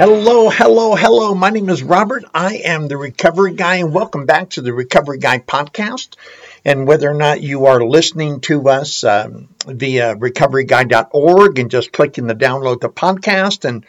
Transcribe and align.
Hello, 0.00 0.48
hello, 0.48 0.94
hello. 0.94 1.34
My 1.34 1.50
name 1.50 1.68
is 1.68 1.82
Robert. 1.82 2.24
I 2.32 2.62
am 2.64 2.88
the 2.88 2.96
Recovery 2.96 3.52
Guy, 3.52 3.76
and 3.76 3.92
welcome 3.92 4.24
back 4.24 4.48
to 4.48 4.62
the 4.62 4.72
Recovery 4.72 5.18
Guy 5.18 5.40
podcast. 5.40 6.14
And 6.64 6.88
whether 6.88 7.10
or 7.10 7.12
not 7.12 7.42
you 7.42 7.66
are 7.66 7.84
listening 7.84 8.40
to 8.40 8.70
us 8.70 9.04
um, 9.04 9.50
via 9.66 10.16
recoveryguy.org 10.16 11.58
and 11.58 11.70
just 11.70 11.92
clicking 11.92 12.28
the 12.28 12.34
download 12.34 12.80
the 12.80 12.88
podcast, 12.88 13.66
and 13.66 13.84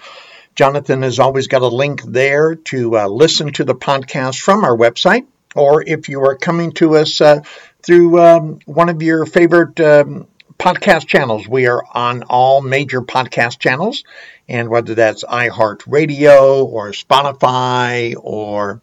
Jonathan 0.54 1.04
has 1.04 1.18
always 1.18 1.48
got 1.48 1.62
a 1.62 1.68
link 1.70 2.02
there 2.04 2.55
to 2.55 2.98
uh, 2.98 3.08
listen 3.08 3.54
to 3.54 3.64
the 3.64 3.74
podcast 3.74 4.38
from 4.38 4.66
our 4.66 4.76
website, 4.76 5.28
or 5.55 5.82
if 5.82 6.10
you 6.10 6.20
are 6.26 6.36
coming 6.36 6.74
to 6.74 6.98
us 6.98 7.22
uh, 7.22 7.40
through 7.84 8.20
um, 8.20 8.60
one 8.66 8.90
of 8.90 9.02
your 9.02 9.26
favorite 9.26 9.80
um, 9.80 10.28
podcast 10.62 11.08
channels. 11.08 11.48
We 11.48 11.66
are 11.66 11.84
on 11.92 12.22
all 12.30 12.62
major 12.62 13.02
podcast 13.02 13.58
channels, 13.58 14.04
and 14.48 14.70
whether 14.70 14.94
that's 14.94 15.24
iHeartRadio 15.24 16.64
or 16.66 16.92
Spotify 16.92 18.14
or 18.16 18.80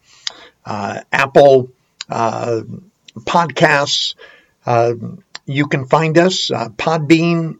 uh, 0.67 1.03
Apple 1.13 1.71
uh, 2.09 2.63
Podcasts, 3.21 4.17
uh, 4.67 4.95
you 5.47 5.69
can 5.69 5.87
find 5.87 6.19
us. 6.19 6.51
Uh, 6.51 6.69
Podbean, 6.71 7.59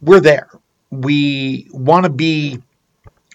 we're 0.00 0.20
there. 0.20 0.48
We 0.92 1.66
want 1.72 2.04
to 2.04 2.10
be 2.10 2.62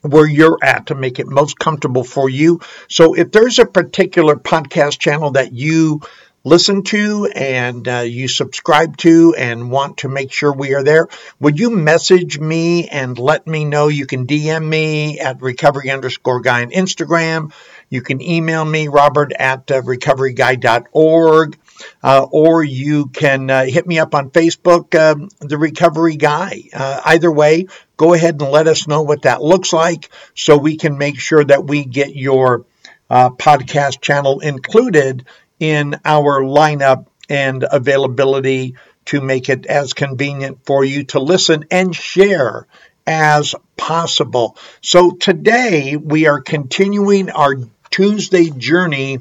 where 0.04 0.26
you're 0.26 0.58
at 0.64 0.88
to 0.88 0.96
make 0.96 1.20
it 1.20 1.28
most 1.28 1.60
comfortable 1.60 2.06
for 2.06 2.30
you. 2.30 2.62
So 2.88 3.14
if 3.14 3.34
there's 3.34 3.60
a 3.60 3.66
particular 3.66 4.38
podcast 4.38 5.00
channel 5.00 5.32
that 5.32 5.52
you 5.52 6.02
listen 6.44 6.84
to 6.84 7.26
and 7.34 7.88
uh, 7.88 8.00
you 8.00 8.28
subscribe 8.28 8.98
to 8.98 9.36
and 9.38 9.72
want 9.72 9.98
to 9.98 10.10
make 10.10 10.32
sure 10.32 10.52
we 10.52 10.74
are 10.74 10.84
there, 10.84 11.08
would 11.40 11.60
you 11.60 11.70
message 11.70 12.40
me 12.40 12.88
and 12.88 13.18
let 13.18 13.46
me 13.46 13.66
know? 13.66 13.88
You 13.88 14.06
can 14.06 14.26
DM 14.26 14.68
me 14.68 15.20
at 15.20 15.42
recovery 15.42 15.90
underscore 15.92 16.42
guy 16.42 16.64
on 16.64 16.72
Instagram. 16.72 17.54
You 17.90 18.02
can 18.02 18.22
email 18.22 18.64
me, 18.64 18.88
robert 18.88 19.34
at 19.34 19.70
uh, 19.70 19.82
recoveryguy.org, 19.82 21.58
uh, 22.04 22.28
or 22.32 22.64
you 22.64 23.08
can 23.08 23.50
uh, 23.50 23.66
hit 23.66 23.86
me 23.86 24.00
up 24.00 24.16
on 24.16 24.30
Facebook, 24.30 24.98
um, 24.98 25.30
The 25.40 25.58
Recovery 25.58 26.16
Guy. 26.16 26.64
Uh, 26.74 27.02
either 27.06 27.32
way, 27.32 27.68
go 27.98 28.14
ahead 28.14 28.42
and 28.42 28.50
let 28.50 28.68
us 28.68 28.88
know 28.88 29.02
what 29.02 29.24
that 29.24 29.42
looks 29.44 29.74
like 29.74 30.10
so 30.36 30.58
we 30.58 30.78
can 30.78 30.98
make 30.98 31.20
sure 31.20 31.44
that 31.44 31.66
we 31.66 31.84
get 31.84 32.16
your 32.16 32.66
uh, 33.10 33.30
podcast 33.30 34.00
channel 34.00 34.40
included 34.40 35.26
in 35.62 35.96
our 36.04 36.42
lineup 36.42 37.06
and 37.30 37.64
availability 37.72 38.76
to 39.06 39.22
make 39.22 39.48
it 39.48 39.68
as 39.68 39.94
convenient 39.94 40.66
for 40.66 40.84
you 40.84 41.04
to 41.04 41.20
listen 41.20 41.66
and 41.70 41.96
share 41.96 42.68
as 43.06 43.54
possible. 43.78 44.58
So 44.82 45.12
today 45.12 45.96
we 45.96 46.26
are 46.26 46.42
continuing 46.42 47.30
our 47.30 47.56
Tuesday 47.92 48.50
journey 48.50 49.20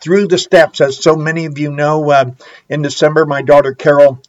through 0.00 0.28
the 0.28 0.38
steps. 0.38 0.80
As 0.80 1.02
so 1.02 1.16
many 1.16 1.46
of 1.46 1.58
you 1.58 1.72
know, 1.72 2.08
uh, 2.10 2.30
in 2.68 2.82
December, 2.82 3.26
my 3.26 3.42
daughter 3.42 3.74
Carol 3.74 4.20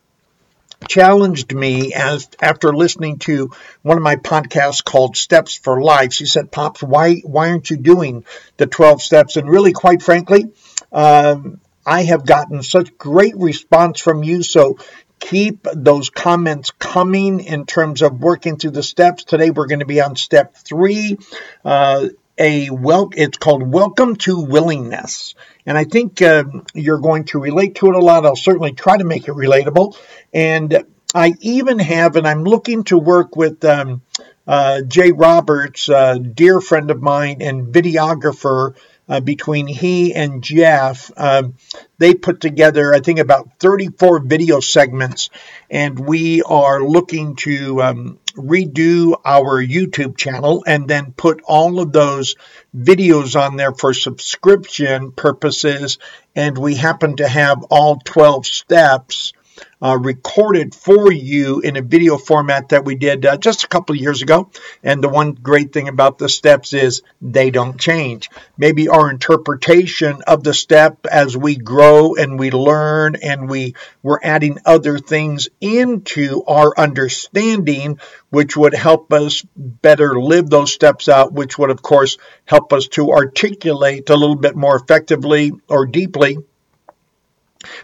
challenged 0.88 1.54
me 1.54 1.94
as 1.94 2.30
after 2.42 2.74
listening 2.74 3.20
to 3.20 3.52
one 3.82 3.98
of 3.98 4.04
my 4.04 4.16
podcasts 4.16 4.84
called 4.84 5.18
Steps 5.18 5.56
for 5.56 5.82
Life. 5.82 6.14
She 6.14 6.26
said, 6.26 6.52
"Pops, 6.52 6.82
why 6.82 7.22
why 7.24 7.50
aren't 7.50 7.70
you 7.70 7.78
doing 7.78 8.26
the 8.58 8.68
12 8.68 9.02
steps?" 9.02 9.38
And 9.38 9.50
really, 9.50 9.74
quite 9.74 10.02
frankly, 10.02 10.52
um, 10.92 11.60
I 11.86 12.04
have 12.04 12.26
gotten 12.26 12.64
such 12.64 12.98
great 12.98 13.38
response 13.38 14.02
from 14.02 14.24
you. 14.24 14.44
So 14.44 14.78
keep 15.20 15.68
those 15.74 16.10
comments 16.10 16.72
coming 16.72 17.40
in 17.40 17.66
terms 17.66 18.02
of 18.02 18.20
working 18.20 18.58
through 18.58 18.72
the 18.72 18.84
steps. 18.84 19.24
Today 19.24 19.50
we're 19.50 19.68
going 19.68 19.80
to 19.80 19.86
be 19.86 20.02
on 20.02 20.16
step 20.16 20.56
three. 20.56 21.18
Uh, 21.64 22.10
a 22.38 22.70
well, 22.70 23.10
it's 23.16 23.38
called 23.38 23.64
Welcome 23.64 24.18
to 24.18 24.42
Willingness. 24.42 25.36
And 25.66 25.78
I 25.78 25.84
think 25.84 26.22
uh, 26.22 26.44
you're 26.74 27.00
going 27.00 27.26
to 27.26 27.40
relate 27.40 27.76
to 27.76 27.88
it 27.88 27.96
a 27.96 28.00
lot. 28.00 28.26
I'll 28.26 28.36
certainly 28.36 28.74
try 28.74 28.98
to 28.98 29.04
make 29.04 29.28
it 29.28 29.32
relatable. 29.32 29.98
And 30.34 30.86
I 31.14 31.34
even 31.40 31.80
have, 31.80 32.16
and 32.18 32.28
I'm 32.28 32.44
looking 32.44 32.84
to 32.86 32.98
work 32.98 33.36
with 33.36 33.64
um, 33.66 34.02
uh, 34.46 34.82
Jay 34.82 35.12
Roberts, 35.12 35.90
a 35.90 36.20
dear 36.20 36.62
friend 36.62 36.92
of 36.92 37.02
mine 37.02 37.42
and 37.42 37.74
videographer 37.74 38.76
uh, 39.08 39.20
between 39.20 39.68
he 39.68 40.14
and 40.14 40.44
Jeff. 40.44 41.12
Um, 41.16 41.56
they 41.98 42.14
put 42.14 42.42
together, 42.42 42.94
I 42.94 43.00
think, 43.00 43.20
about 43.20 43.50
34 43.60 44.20
video 44.20 44.60
segments, 44.60 45.30
and 45.70 46.00
we 46.00 46.42
are 46.42 46.82
looking 46.82 47.36
to 47.38 47.82
um, 47.82 48.20
redo 48.36 49.20
our 49.26 49.64
YouTube 49.64 50.18
channel 50.18 50.64
and 50.68 50.88
then 50.88 51.12
put 51.14 51.42
all 51.46 51.80
of 51.80 51.92
those 51.92 52.36
videos 52.76 53.40
on 53.40 53.56
there 53.56 53.74
for 53.74 53.94
subscription 53.94 55.12
purposes. 55.12 55.98
And 56.36 56.58
we 56.58 56.76
happen 56.76 57.18
to 57.18 57.28
have 57.28 57.64
all 57.70 57.98
12 58.04 58.46
steps 58.46 59.34
uh, 59.82 59.98
recorded 59.98 60.74
for 60.74 61.12
you 61.12 61.60
in 61.60 61.78
a 61.78 61.82
video 61.82 62.18
format 62.18 62.70
that 62.70 62.86
we 62.86 62.96
did 62.96 63.26
uh, 63.26 63.38
just 63.38 63.64
a 63.64 63.68
couple 63.68 63.96
of 63.96 64.02
years 64.02 64.22
ago. 64.22 64.50
And 64.84 65.04
the 65.04 65.10
one 65.10 65.34
great 65.34 65.74
thing 65.74 65.88
about 65.88 66.18
the 66.18 66.30
steps 66.30 66.74
is 66.74 67.02
they 67.22 67.52
don't 67.52 67.80
change. 67.80 68.30
Maybe 68.58 68.90
our 68.90 69.10
interpretation 69.10 70.22
of 70.28 70.44
the 70.44 70.54
step 70.54 71.06
as 71.06 71.38
we 71.38 71.56
grow 71.56 72.16
and 72.16 72.40
we 72.40 72.52
learn 72.52 73.16
and 73.22 73.50
we 73.50 73.76
we're 74.02 74.20
adding 74.24 74.60
other 74.66 74.98
things 74.98 75.50
into 75.62 76.44
our 76.48 76.74
understanding, 76.78 78.00
which 78.30 78.56
would 78.58 78.74
help 78.74 79.12
us 79.14 79.46
better 79.56 80.20
live 80.20 80.50
those 80.50 80.74
steps 80.74 81.10
out, 81.10 81.34
which 81.34 81.58
would 81.58 81.70
of 81.70 81.82
course 81.82 82.18
help 82.46 82.74
us 82.74 82.88
to 82.90 83.12
articulate 83.12 84.10
a 84.10 84.16
little 84.16 84.36
bit 84.36 84.56
more 84.56 84.76
effectively 84.76 85.52
or 85.68 85.86
deeply 85.86 86.38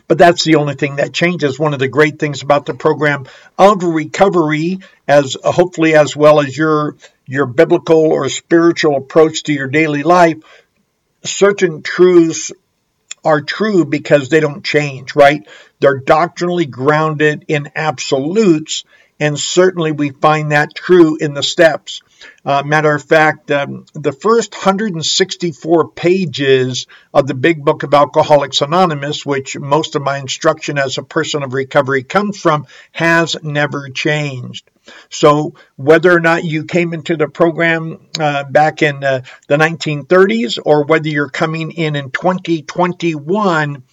but 0.08 0.18
that's 0.18 0.44
the 0.44 0.56
only 0.56 0.76
thing 0.76 0.98
that 0.98 1.14
changes. 1.14 1.60
One 1.60 1.74
of 1.74 1.80
the 1.80 1.88
great 1.88 2.20
things 2.20 2.42
about 2.42 2.66
the 2.66 2.74
program 2.74 3.26
of 3.58 3.84
recovery, 3.84 4.80
as 5.08 5.38
hopefully 5.44 5.96
as 5.96 6.16
well 6.16 6.40
as 6.40 6.58
your 6.58 6.96
your 7.26 7.46
biblical 7.46 8.12
or 8.12 8.28
spiritual 8.30 8.98
approach 8.98 9.44
to 9.44 9.54
your 9.54 9.68
daily 9.68 10.04
life, 10.04 10.38
certain 11.24 11.82
truths 11.82 12.52
are 13.24 13.42
true 13.42 13.86
because 13.86 14.30
they 14.30 14.40
don't 14.40 14.66
change, 14.66 15.16
right? 15.16 15.48
They're 15.80 16.00
doctrinally 16.00 16.66
grounded 16.66 17.46
in 17.48 17.72
absolutes, 17.76 18.84
and 19.22 19.40
certainly 19.40 19.92
we 19.92 20.10
find 20.10 20.52
that 20.52 20.74
true 20.74 21.16
in 21.16 21.36
the 21.36 21.44
steps. 21.44 22.02
Uh, 22.44 22.64
matter 22.66 22.94
of 22.94 23.04
fact, 23.04 23.52
um, 23.52 23.86
the 23.94 24.12
first 24.12 24.52
164 24.54 25.90
pages 25.90 26.88
of 27.14 27.28
the 27.28 27.36
Big 27.36 27.64
Book 27.64 27.84
of 27.84 27.94
Alcoholics 27.94 28.62
Anonymous, 28.62 29.24
which 29.24 29.58
most 29.58 29.96
of 29.96 30.02
my 30.02 30.18
instruction 30.18 30.80
as 30.80 30.98
a 30.98 31.04
person 31.04 31.44
of 31.44 31.54
recovery 31.54 32.04
comes 32.04 32.40
from, 32.40 32.66
has 32.92 33.38
never 33.44 33.90
changed. 33.90 34.70
So, 35.10 35.56
whether 35.76 36.12
or 36.12 36.20
not 36.20 36.44
you 36.44 36.66
came 36.66 36.94
into 36.94 37.18
the 37.18 37.28
program 37.28 38.08
uh, 38.20 38.44
back 38.46 38.82
in 38.82 39.04
uh, 39.04 39.22
the 39.48 39.58
1930s 39.58 40.60
or 40.64 40.86
whether 40.86 41.10
you're 41.10 41.30
coming 41.30 41.72
in 41.72 41.96
in 41.96 42.12
2021, 42.12 43.84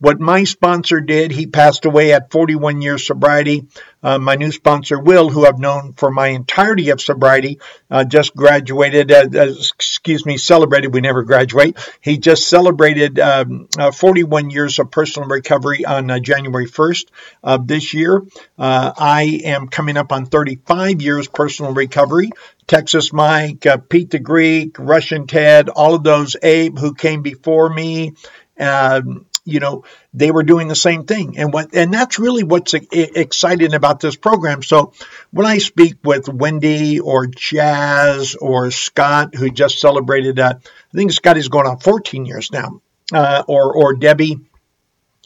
what 0.00 0.20
my 0.20 0.44
sponsor 0.44 1.00
did, 1.00 1.32
he 1.32 1.46
passed 1.46 1.84
away 1.84 2.12
at 2.12 2.30
41 2.30 2.82
years 2.82 3.06
sobriety. 3.06 3.66
Uh, 4.00 4.16
my 4.16 4.36
new 4.36 4.52
sponsor, 4.52 4.98
Will, 5.00 5.28
who 5.28 5.44
I've 5.44 5.58
known 5.58 5.92
for 5.92 6.08
my 6.10 6.28
entirety 6.28 6.90
of 6.90 7.00
sobriety, 7.00 7.58
uh, 7.90 8.04
just 8.04 8.36
graduated, 8.36 9.10
uh, 9.10 9.28
uh 9.34 9.48
excuse 9.48 10.24
me, 10.24 10.36
celebrated. 10.36 10.94
We 10.94 11.00
never 11.00 11.24
graduate. 11.24 11.76
He 12.00 12.18
just 12.18 12.48
celebrated 12.48 13.18
um, 13.18 13.68
uh, 13.76 13.90
41 13.90 14.50
years 14.50 14.78
of 14.78 14.92
personal 14.92 15.28
recovery 15.28 15.84
on 15.84 16.08
uh, 16.10 16.20
January 16.20 16.66
1st 16.66 17.06
of 17.42 17.66
this 17.66 17.92
year. 17.92 18.22
I 18.56 19.40
am 19.44 19.66
coming 19.66 19.96
up 19.96 20.12
on 20.12 20.26
35 20.56 21.02
years 21.02 21.28
personal 21.28 21.74
recovery. 21.74 22.30
Texas 22.66 23.12
Mike, 23.12 23.66
Pete 23.88 24.10
the 24.10 24.18
Greek, 24.18 24.78
Russian 24.78 25.26
Ted, 25.26 25.68
all 25.68 25.94
of 25.94 26.02
those, 26.02 26.36
Abe, 26.42 26.78
who 26.78 26.94
came 26.94 27.22
before 27.22 27.68
me. 27.68 28.14
Um, 28.58 29.26
you 29.44 29.60
know, 29.60 29.84
they 30.12 30.30
were 30.30 30.42
doing 30.42 30.68
the 30.68 30.76
same 30.76 31.04
thing. 31.04 31.38
And 31.38 31.52
what, 31.52 31.74
and 31.74 31.92
that's 31.92 32.18
really 32.18 32.44
what's 32.44 32.74
exciting 32.74 33.72
about 33.72 34.00
this 34.00 34.16
program. 34.16 34.62
So 34.62 34.92
when 35.30 35.46
I 35.46 35.58
speak 35.58 35.96
with 36.04 36.28
Wendy 36.28 37.00
or 37.00 37.26
Jazz 37.26 38.34
or 38.34 38.70
Scott, 38.70 39.34
who 39.34 39.50
just 39.50 39.80
celebrated, 39.80 40.38
uh, 40.38 40.54
I 40.58 40.96
think 40.96 41.12
Scotty's 41.12 41.48
going 41.48 41.66
on 41.66 41.78
14 41.78 42.26
years 42.26 42.52
now, 42.52 42.82
uh, 43.12 43.44
or, 43.48 43.74
or 43.74 43.94
Debbie, 43.94 44.40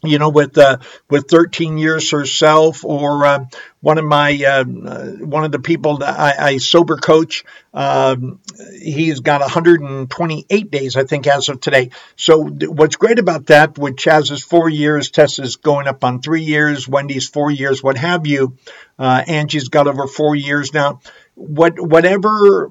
you 0.04 0.18
know, 0.18 0.30
with 0.30 0.58
uh, 0.58 0.78
with 1.08 1.28
13 1.28 1.78
years 1.78 2.10
herself, 2.10 2.84
or 2.84 3.24
uh, 3.24 3.44
one 3.80 3.98
of 3.98 4.04
my 4.04 4.32
uh, 4.32 4.64
one 4.64 5.44
of 5.44 5.52
the 5.52 5.60
people 5.60 5.98
that 5.98 6.18
I, 6.18 6.46
I 6.48 6.56
sober 6.56 6.96
coach, 6.96 7.44
um, 7.72 8.40
he's 8.80 9.20
got 9.20 9.40
128 9.40 10.70
days, 10.70 10.96
I 10.96 11.04
think, 11.04 11.26
as 11.28 11.48
of 11.48 11.60
today. 11.60 11.90
So 12.16 12.42
what's 12.42 12.96
great 12.96 13.20
about 13.20 13.46
that, 13.46 13.78
with 13.78 13.96
Chaz's 13.96 14.42
four 14.42 14.68
years, 14.68 15.10
Tessa's 15.10 15.56
going 15.56 15.86
up 15.86 16.02
on 16.02 16.20
three 16.20 16.42
years, 16.42 16.88
Wendy's 16.88 17.28
four 17.28 17.50
years, 17.50 17.82
what 17.82 17.96
have 17.96 18.26
you, 18.26 18.56
uh, 18.98 19.22
Angie's 19.26 19.68
got 19.68 19.86
over 19.86 20.08
four 20.08 20.34
years 20.34 20.74
now. 20.74 21.00
What 21.34 21.78
whatever 21.78 22.70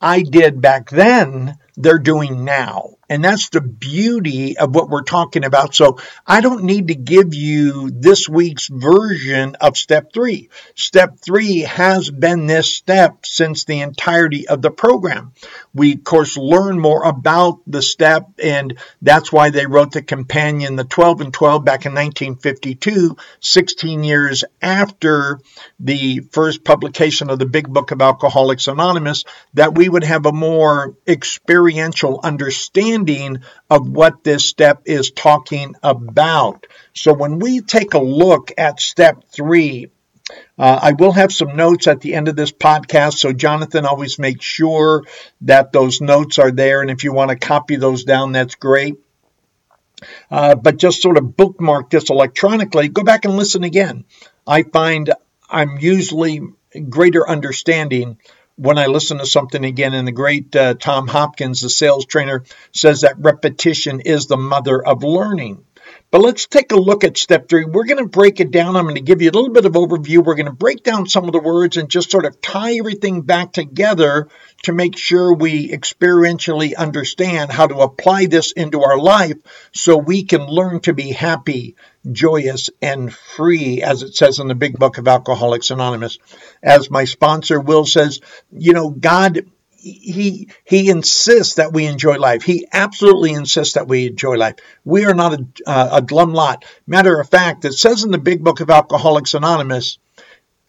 I 0.00 0.22
did 0.22 0.60
back 0.60 0.88
then, 0.88 1.58
they're 1.76 1.98
doing 1.98 2.44
now. 2.44 2.96
And 3.08 3.24
that's 3.24 3.50
the 3.50 3.60
beauty 3.60 4.56
of 4.56 4.74
what 4.74 4.88
we're 4.88 5.02
talking 5.02 5.44
about. 5.44 5.74
So 5.74 5.98
I 6.26 6.40
don't 6.40 6.64
need 6.64 6.88
to 6.88 6.94
give 6.94 7.34
you 7.34 7.90
this 7.90 8.28
week's 8.28 8.68
version 8.68 9.56
of 9.56 9.76
step 9.76 10.12
three. 10.12 10.48
Step 10.74 11.18
three 11.18 11.60
has 11.60 12.10
been 12.10 12.46
this 12.46 12.72
step 12.72 13.26
since 13.26 13.64
the 13.64 13.80
entirety 13.80 14.48
of 14.48 14.62
the 14.62 14.70
program. 14.70 15.32
We, 15.74 15.94
of 15.94 16.04
course, 16.04 16.36
learn 16.36 16.78
more 16.78 17.04
about 17.04 17.60
the 17.66 17.82
step, 17.82 18.28
and 18.42 18.78
that's 19.02 19.32
why 19.32 19.50
they 19.50 19.66
wrote 19.66 19.92
the 19.92 20.02
companion, 20.02 20.76
the 20.76 20.84
12 20.84 21.20
and 21.20 21.34
12, 21.34 21.64
back 21.64 21.86
in 21.86 21.92
1952, 21.92 23.16
16 23.40 24.04
years 24.04 24.44
after 24.62 25.40
the 25.78 26.20
first 26.32 26.64
publication 26.64 27.28
of 27.30 27.38
the 27.38 27.46
Big 27.46 27.68
Book 27.68 27.90
of 27.90 28.00
Alcoholics 28.00 28.68
Anonymous, 28.68 29.24
that 29.54 29.74
we 29.74 29.88
would 29.88 30.04
have 30.04 30.26
a 30.26 30.32
more 30.32 30.94
experiential 31.06 32.20
understanding 32.22 32.93
understanding 32.94 33.42
of 33.70 33.88
what 33.88 34.24
this 34.24 34.44
step 34.44 34.82
is 34.84 35.10
talking 35.10 35.74
about. 35.82 36.66
So 36.92 37.12
when 37.12 37.38
we 37.38 37.60
take 37.60 37.94
a 37.94 37.98
look 37.98 38.52
at 38.56 38.80
step 38.80 39.24
three, 39.30 39.90
uh, 40.58 40.78
I 40.82 40.92
will 40.92 41.12
have 41.12 41.32
some 41.32 41.56
notes 41.56 41.86
at 41.86 42.00
the 42.00 42.14
end 42.14 42.28
of 42.28 42.36
this 42.36 42.52
podcast, 42.52 43.14
so 43.14 43.32
Jonathan 43.32 43.84
always 43.84 44.18
makes 44.18 44.44
sure 44.44 45.04
that 45.42 45.72
those 45.72 46.00
notes 46.00 46.38
are 46.38 46.50
there. 46.52 46.80
And 46.80 46.90
if 46.90 47.04
you 47.04 47.12
want 47.12 47.30
to 47.30 47.36
copy 47.36 47.76
those 47.76 48.04
down, 48.04 48.32
that's 48.32 48.54
great. 48.54 48.94
Uh, 50.30 50.54
but 50.54 50.76
just 50.76 51.02
sort 51.02 51.18
of 51.18 51.36
bookmark 51.36 51.90
this 51.90 52.10
electronically, 52.10 52.88
go 52.88 53.02
back 53.02 53.24
and 53.24 53.36
listen 53.36 53.64
again. 53.64 54.04
I 54.46 54.62
find 54.62 55.12
I'm 55.48 55.78
usually 55.78 56.40
greater 56.88 57.28
understanding 57.28 58.18
when 58.56 58.78
I 58.78 58.86
listen 58.86 59.18
to 59.18 59.26
something 59.26 59.64
again, 59.64 59.94
and 59.94 60.06
the 60.06 60.12
great 60.12 60.54
uh, 60.54 60.74
Tom 60.74 61.08
Hopkins, 61.08 61.60
the 61.60 61.70
sales 61.70 62.06
trainer, 62.06 62.44
says 62.72 63.00
that 63.00 63.18
repetition 63.18 64.00
is 64.00 64.26
the 64.26 64.36
mother 64.36 64.84
of 64.84 65.02
learning. 65.02 65.64
But 66.14 66.22
let's 66.22 66.46
take 66.46 66.70
a 66.70 66.76
look 66.76 67.02
at 67.02 67.18
step 67.18 67.48
three. 67.48 67.64
We're 67.64 67.86
going 67.86 67.98
to 67.98 68.06
break 68.06 68.38
it 68.38 68.52
down. 68.52 68.76
I'm 68.76 68.84
going 68.84 68.94
to 68.94 69.00
give 69.00 69.20
you 69.20 69.30
a 69.30 69.32
little 69.32 69.50
bit 69.50 69.64
of 69.64 69.72
overview. 69.72 70.24
We're 70.24 70.36
going 70.36 70.46
to 70.46 70.52
break 70.52 70.84
down 70.84 71.08
some 71.08 71.24
of 71.24 71.32
the 71.32 71.40
words 71.40 71.76
and 71.76 71.90
just 71.90 72.12
sort 72.12 72.24
of 72.24 72.40
tie 72.40 72.74
everything 72.74 73.22
back 73.22 73.50
together 73.50 74.28
to 74.62 74.72
make 74.72 74.96
sure 74.96 75.34
we 75.34 75.68
experientially 75.68 76.76
understand 76.76 77.50
how 77.50 77.66
to 77.66 77.78
apply 77.78 78.26
this 78.26 78.52
into 78.52 78.84
our 78.84 78.96
life 78.96 79.38
so 79.72 79.96
we 79.96 80.22
can 80.22 80.46
learn 80.46 80.78
to 80.82 80.94
be 80.94 81.10
happy, 81.10 81.74
joyous, 82.12 82.70
and 82.80 83.12
free, 83.12 83.82
as 83.82 84.04
it 84.04 84.14
says 84.14 84.38
in 84.38 84.46
the 84.46 84.54
big 84.54 84.78
book 84.78 84.98
of 84.98 85.08
Alcoholics 85.08 85.72
Anonymous. 85.72 86.20
As 86.62 86.92
my 86.92 87.06
sponsor 87.06 87.58
Will 87.58 87.86
says, 87.86 88.20
you 88.52 88.72
know, 88.72 88.88
God 88.88 89.46
he 89.84 90.48
he 90.64 90.88
insists 90.88 91.54
that 91.54 91.72
we 91.72 91.86
enjoy 91.86 92.16
life. 92.16 92.42
He 92.42 92.66
absolutely 92.72 93.32
insists 93.32 93.74
that 93.74 93.88
we 93.88 94.06
enjoy 94.06 94.34
life. 94.34 94.56
We 94.84 95.04
are 95.04 95.14
not 95.14 95.34
a, 95.34 95.46
uh, 95.66 95.88
a 95.92 96.02
glum 96.02 96.32
lot. 96.32 96.64
Matter 96.86 97.20
of 97.20 97.28
fact, 97.28 97.64
it 97.64 97.74
says 97.74 98.04
in 98.04 98.10
the 98.10 98.18
Big 98.18 98.42
Book 98.42 98.60
of 98.60 98.70
Alcoholics 98.70 99.34
Anonymous, 99.34 99.98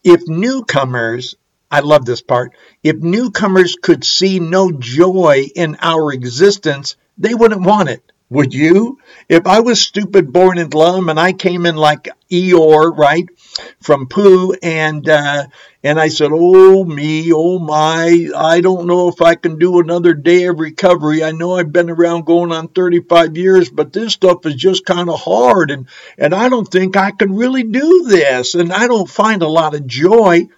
if 0.04 0.28
newcomers, 0.28 1.34
I 1.70 1.80
love 1.80 2.04
this 2.04 2.22
part, 2.22 2.52
if 2.82 2.96
newcomers 2.96 3.76
could 3.80 4.04
see 4.04 4.38
no 4.38 4.70
joy 4.70 5.46
in 5.54 5.78
our 5.80 6.12
existence, 6.12 6.96
they 7.18 7.34
wouldn't 7.34 7.62
want 7.62 7.88
it. 7.88 8.12
Would 8.28 8.54
you? 8.54 8.98
If 9.28 9.46
I 9.46 9.60
was 9.60 9.80
stupid, 9.80 10.32
born 10.32 10.58
in 10.58 10.68
glum, 10.68 11.08
and 11.08 11.18
I 11.18 11.32
came 11.32 11.64
in 11.64 11.76
like 11.76 12.08
Eeyore, 12.28 12.96
right, 12.96 13.24
from 13.80 14.08
Pooh, 14.08 14.52
and 14.60 15.08
uh, 15.08 15.46
and 15.84 16.00
I 16.00 16.08
said, 16.08 16.30
"Oh 16.32 16.84
me, 16.84 17.32
oh 17.32 17.60
my, 17.60 18.28
I 18.36 18.60
don't 18.60 18.88
know 18.88 19.06
if 19.06 19.22
I 19.22 19.36
can 19.36 19.60
do 19.60 19.78
another 19.78 20.12
day 20.12 20.46
of 20.46 20.58
recovery. 20.58 21.22
I 21.22 21.30
know 21.30 21.54
I've 21.54 21.72
been 21.72 21.88
around 21.88 22.26
going 22.26 22.50
on 22.50 22.66
35 22.66 23.36
years, 23.36 23.70
but 23.70 23.92
this 23.92 24.14
stuff 24.14 24.44
is 24.44 24.56
just 24.56 24.84
kind 24.84 25.08
of 25.08 25.20
hard, 25.20 25.70
and 25.70 25.86
and 26.18 26.34
I 26.34 26.48
don't 26.48 26.68
think 26.68 26.96
I 26.96 27.12
can 27.12 27.36
really 27.36 27.62
do 27.62 28.06
this, 28.08 28.56
and 28.56 28.72
I 28.72 28.88
don't 28.88 29.08
find 29.08 29.42
a 29.42 29.48
lot 29.48 29.74
of 29.74 29.86
joy." 29.86 30.48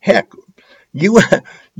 Heck, 0.00 0.32
you 0.92 1.20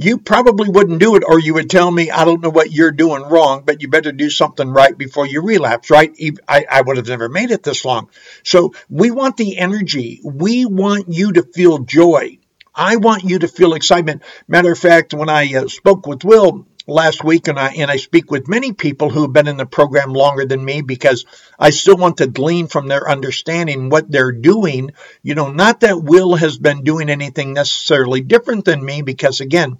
you 0.03 0.17
probably 0.17 0.71
wouldn't 0.71 0.99
do 0.99 1.17
it, 1.17 1.25
or 1.27 1.39
you 1.39 1.53
would 1.55 1.69
tell 1.69 1.91
me, 1.91 2.11
I 2.11 2.25
don't 2.25 2.41
know 2.41 2.49
what 2.49 2.73
you're 2.73 2.91
doing 2.91 3.23
wrong, 3.23 3.65
but 3.67 3.83
you 3.83 3.89
better 3.89 4.13
do 4.13 4.31
something 4.31 4.71
right 4.71 4.97
before 4.97 5.27
you 5.27 5.43
relapse, 5.43 5.91
right? 5.91 6.11
I, 6.49 6.65
I 6.71 6.81
would 6.81 6.97
have 6.97 7.09
never 7.09 7.29
made 7.29 7.51
it 7.51 7.63
this 7.63 7.85
long. 7.85 8.09
So 8.43 8.73
we 8.89 9.11
want 9.11 9.37
the 9.37 9.59
energy. 9.59 10.21
We 10.25 10.65
want 10.65 11.09
you 11.09 11.33
to 11.35 11.43
feel 11.43 11.81
joy. 11.81 12.39
I 12.75 12.97
want 12.97 13.25
you 13.25 13.41
to 13.41 13.49
feel 13.49 13.75
excitement. 13.75 14.23
Matter 14.49 14.73
of 14.73 14.79
fact, 14.79 15.13
when 15.13 15.29
I 15.29 15.55
uh, 15.55 15.69
spoke 15.69 16.07
with 16.07 16.25
Will 16.25 16.67
last 16.91 17.25
week, 17.25 17.49
and 17.49 17.59
I 17.59 17.69
and 17.69 17.91
I 17.91 17.97
speak 17.97 18.31
with 18.31 18.49
many 18.49 18.73
people 18.73 19.11
who 19.11 19.23
have 19.23 19.33
been 19.33 19.49
in 19.49 19.57
the 19.57 19.67
program 19.67 20.13
longer 20.13 20.45
than 20.45 20.65
me 20.65 20.83
because 20.83 21.25
I 21.59 21.71
still 21.71 21.97
want 21.97 22.19
to 22.19 22.27
glean 22.27 22.67
from 22.67 22.89
their 22.89 23.09
understanding 23.09 23.89
what 23.89 24.11
they're 24.11 24.33
doing. 24.33 24.91
You 25.23 25.35
know, 25.35 25.51
not 25.51 25.81
that 25.81 26.03
Will 26.03 26.35
has 26.35 26.59
been 26.59 26.85
doing 26.85 27.09
anything 27.09 27.55
necessarily 27.55 28.21
different 28.21 28.65
than 28.65 28.85
me, 28.85 29.03
because 29.03 29.41
again, 29.41 29.79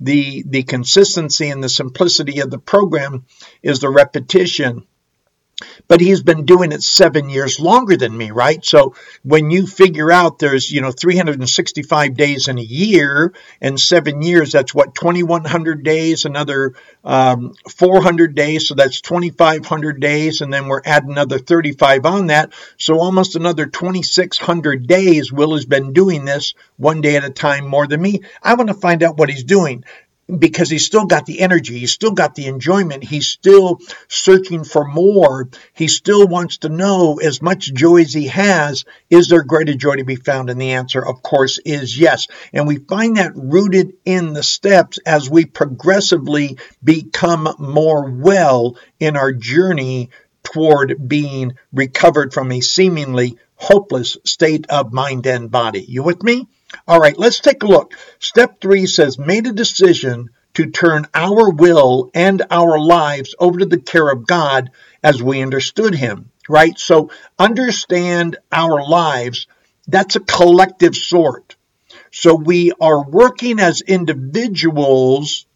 the 0.00 0.44
the 0.46 0.62
consistency 0.62 1.50
and 1.50 1.62
the 1.62 1.68
simplicity 1.68 2.40
of 2.40 2.50
the 2.50 2.58
program 2.58 3.24
is 3.62 3.80
the 3.80 3.90
repetition 3.90 4.86
but 5.88 6.00
he's 6.00 6.22
been 6.22 6.44
doing 6.44 6.72
it 6.72 6.82
seven 6.82 7.30
years 7.30 7.58
longer 7.58 7.96
than 7.96 8.16
me, 8.16 8.30
right? 8.30 8.62
So 8.62 8.94
when 9.22 9.50
you 9.50 9.66
figure 9.66 10.12
out 10.12 10.38
there's, 10.38 10.70
you 10.70 10.82
know, 10.82 10.90
365 10.90 12.14
days 12.14 12.48
in 12.48 12.58
a 12.58 12.62
year 12.62 13.32
and 13.60 13.80
seven 13.80 14.20
years, 14.20 14.52
that's 14.52 14.74
what, 14.74 14.94
2,100 14.94 15.82
days, 15.82 16.26
another 16.26 16.74
um, 17.04 17.54
400 17.70 18.34
days. 18.34 18.68
So 18.68 18.74
that's 18.74 19.00
2,500 19.00 19.98
days. 20.00 20.42
And 20.42 20.52
then 20.52 20.68
we're 20.68 20.82
adding 20.84 21.12
another 21.12 21.38
35 21.38 22.04
on 22.04 22.26
that. 22.26 22.52
So 22.76 22.98
almost 22.98 23.34
another 23.36 23.64
2,600 23.64 24.86
days. 24.86 25.32
Will 25.32 25.54
has 25.54 25.64
been 25.64 25.94
doing 25.94 26.26
this 26.26 26.52
one 26.76 27.00
day 27.00 27.16
at 27.16 27.24
a 27.24 27.30
time 27.30 27.66
more 27.66 27.86
than 27.86 28.02
me. 28.02 28.20
I 28.42 28.54
want 28.54 28.68
to 28.68 28.74
find 28.74 29.02
out 29.02 29.16
what 29.16 29.30
he's 29.30 29.44
doing 29.44 29.84
because 30.34 30.68
he's 30.68 30.86
still 30.86 31.06
got 31.06 31.26
the 31.26 31.40
energy, 31.40 31.78
he's 31.78 31.92
still 31.92 32.10
got 32.10 32.34
the 32.34 32.46
enjoyment, 32.46 33.04
he's 33.04 33.28
still 33.28 33.78
searching 34.08 34.64
for 34.64 34.84
more, 34.84 35.48
he 35.72 35.86
still 35.86 36.26
wants 36.26 36.58
to 36.58 36.68
know 36.68 37.18
as 37.22 37.40
much 37.40 37.72
joy 37.72 38.00
as 38.00 38.12
he 38.12 38.26
has, 38.26 38.84
is 39.08 39.28
there 39.28 39.44
greater 39.44 39.74
joy 39.74 39.96
to 39.96 40.04
be 40.04 40.16
found? 40.16 40.50
And 40.50 40.60
the 40.60 40.72
answer, 40.72 41.04
of 41.04 41.22
course, 41.22 41.58
is 41.64 41.98
yes. 41.98 42.26
And 42.52 42.66
we 42.66 42.78
find 42.78 43.16
that 43.16 43.36
rooted 43.36 43.94
in 44.04 44.32
the 44.32 44.42
steps 44.42 44.98
as 45.06 45.30
we 45.30 45.44
progressively 45.44 46.58
become 46.82 47.48
more 47.58 48.10
well 48.10 48.76
in 48.98 49.16
our 49.16 49.32
journey 49.32 50.10
toward 50.42 51.08
being 51.08 51.56
recovered 51.72 52.32
from 52.32 52.50
a 52.50 52.60
seemingly 52.60 53.38
hopeless 53.56 54.16
state 54.24 54.66
of 54.68 54.92
mind 54.92 55.26
and 55.26 55.50
body. 55.50 55.84
You 55.86 56.02
with 56.02 56.22
me? 56.22 56.48
All 56.86 57.00
right, 57.00 57.18
let's 57.18 57.40
take 57.40 57.62
a 57.62 57.66
look. 57.66 57.94
Step 58.18 58.60
three 58.60 58.86
says, 58.86 59.18
made 59.18 59.46
a 59.46 59.52
decision 59.52 60.30
to 60.54 60.70
turn 60.70 61.06
our 61.12 61.50
will 61.50 62.10
and 62.14 62.42
our 62.50 62.78
lives 62.78 63.34
over 63.38 63.58
to 63.58 63.66
the 63.66 63.78
care 63.78 64.08
of 64.08 64.26
God 64.26 64.70
as 65.02 65.22
we 65.22 65.42
understood 65.42 65.94
Him, 65.94 66.30
right? 66.48 66.78
So 66.78 67.10
understand 67.38 68.38
our 68.50 68.82
lives. 68.86 69.46
That's 69.86 70.16
a 70.16 70.20
collective 70.20 70.96
sort. 70.96 71.56
So 72.10 72.34
we 72.34 72.72
are 72.80 73.04
working 73.04 73.60
as 73.60 73.82
individuals, 73.82 75.46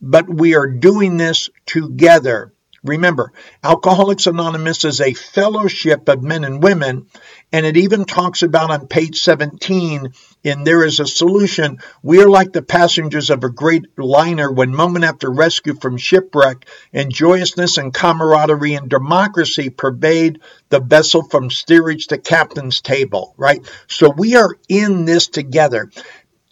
but 0.00 0.28
we 0.28 0.56
are 0.56 0.66
doing 0.66 1.16
this 1.16 1.48
together, 1.66 2.52
Remember, 2.82 3.32
Alcoholics 3.62 4.26
Anonymous 4.26 4.86
is 4.86 5.02
a 5.02 5.12
fellowship 5.12 6.08
of 6.08 6.22
men 6.22 6.44
and 6.44 6.62
women, 6.62 7.08
and 7.52 7.66
it 7.66 7.76
even 7.76 8.06
talks 8.06 8.42
about 8.42 8.70
on 8.70 8.86
page 8.86 9.20
17 9.20 10.14
in 10.44 10.64
There 10.64 10.82
is 10.82 10.98
a 10.98 11.06
Solution, 11.06 11.80
we 12.02 12.22
are 12.22 12.30
like 12.30 12.52
the 12.52 12.62
passengers 12.62 13.28
of 13.28 13.44
a 13.44 13.50
great 13.50 13.84
liner 13.98 14.50
when 14.50 14.74
moment 14.74 15.04
after 15.04 15.30
rescue 15.30 15.74
from 15.74 15.98
shipwreck, 15.98 16.64
and 16.90 17.12
joyousness 17.12 17.76
and 17.76 17.92
camaraderie 17.92 18.74
and 18.74 18.88
democracy 18.88 19.68
pervade 19.68 20.40
the 20.70 20.80
vessel 20.80 21.22
from 21.22 21.50
steerage 21.50 22.06
to 22.06 22.16
captain's 22.16 22.80
table, 22.80 23.34
right? 23.36 23.60
So 23.88 24.08
we 24.08 24.36
are 24.36 24.56
in 24.70 25.04
this 25.04 25.28
together 25.28 25.90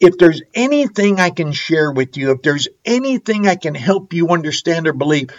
if 0.00 0.16
there's 0.16 0.42
anything 0.54 1.18
I 1.18 1.30
can 1.30 1.50
share 1.50 1.90
with 1.90 2.16
you, 2.16 2.30
if 2.30 2.42
there's 2.42 2.68
anything 2.84 3.48
I 3.48 3.56
can 3.56 3.74
help 3.74 4.12
you 4.12 4.28
understand 4.28 4.86
or 4.86 4.92
believe, 4.92 5.30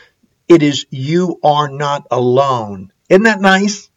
it 0.49 0.63
is 0.63 0.87
you 0.89 1.39
are 1.43 1.69
not 1.69 2.07
alone. 2.11 2.91
Isn't 3.07 3.23
that 3.23 3.39
nice? 3.39 3.89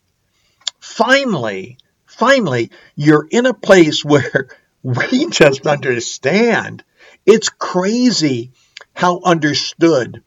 Finally, 0.79 1.79
finally, 2.07 2.71
you're 2.95 3.27
in 3.31 3.47
a 3.47 3.55
place 3.55 4.05
where 4.05 4.49
we 4.83 5.27
just 5.31 5.67
understand. 5.67 6.85
It's 7.25 7.49
crazy 7.49 8.53
how 8.95 9.21
understood 9.25 10.23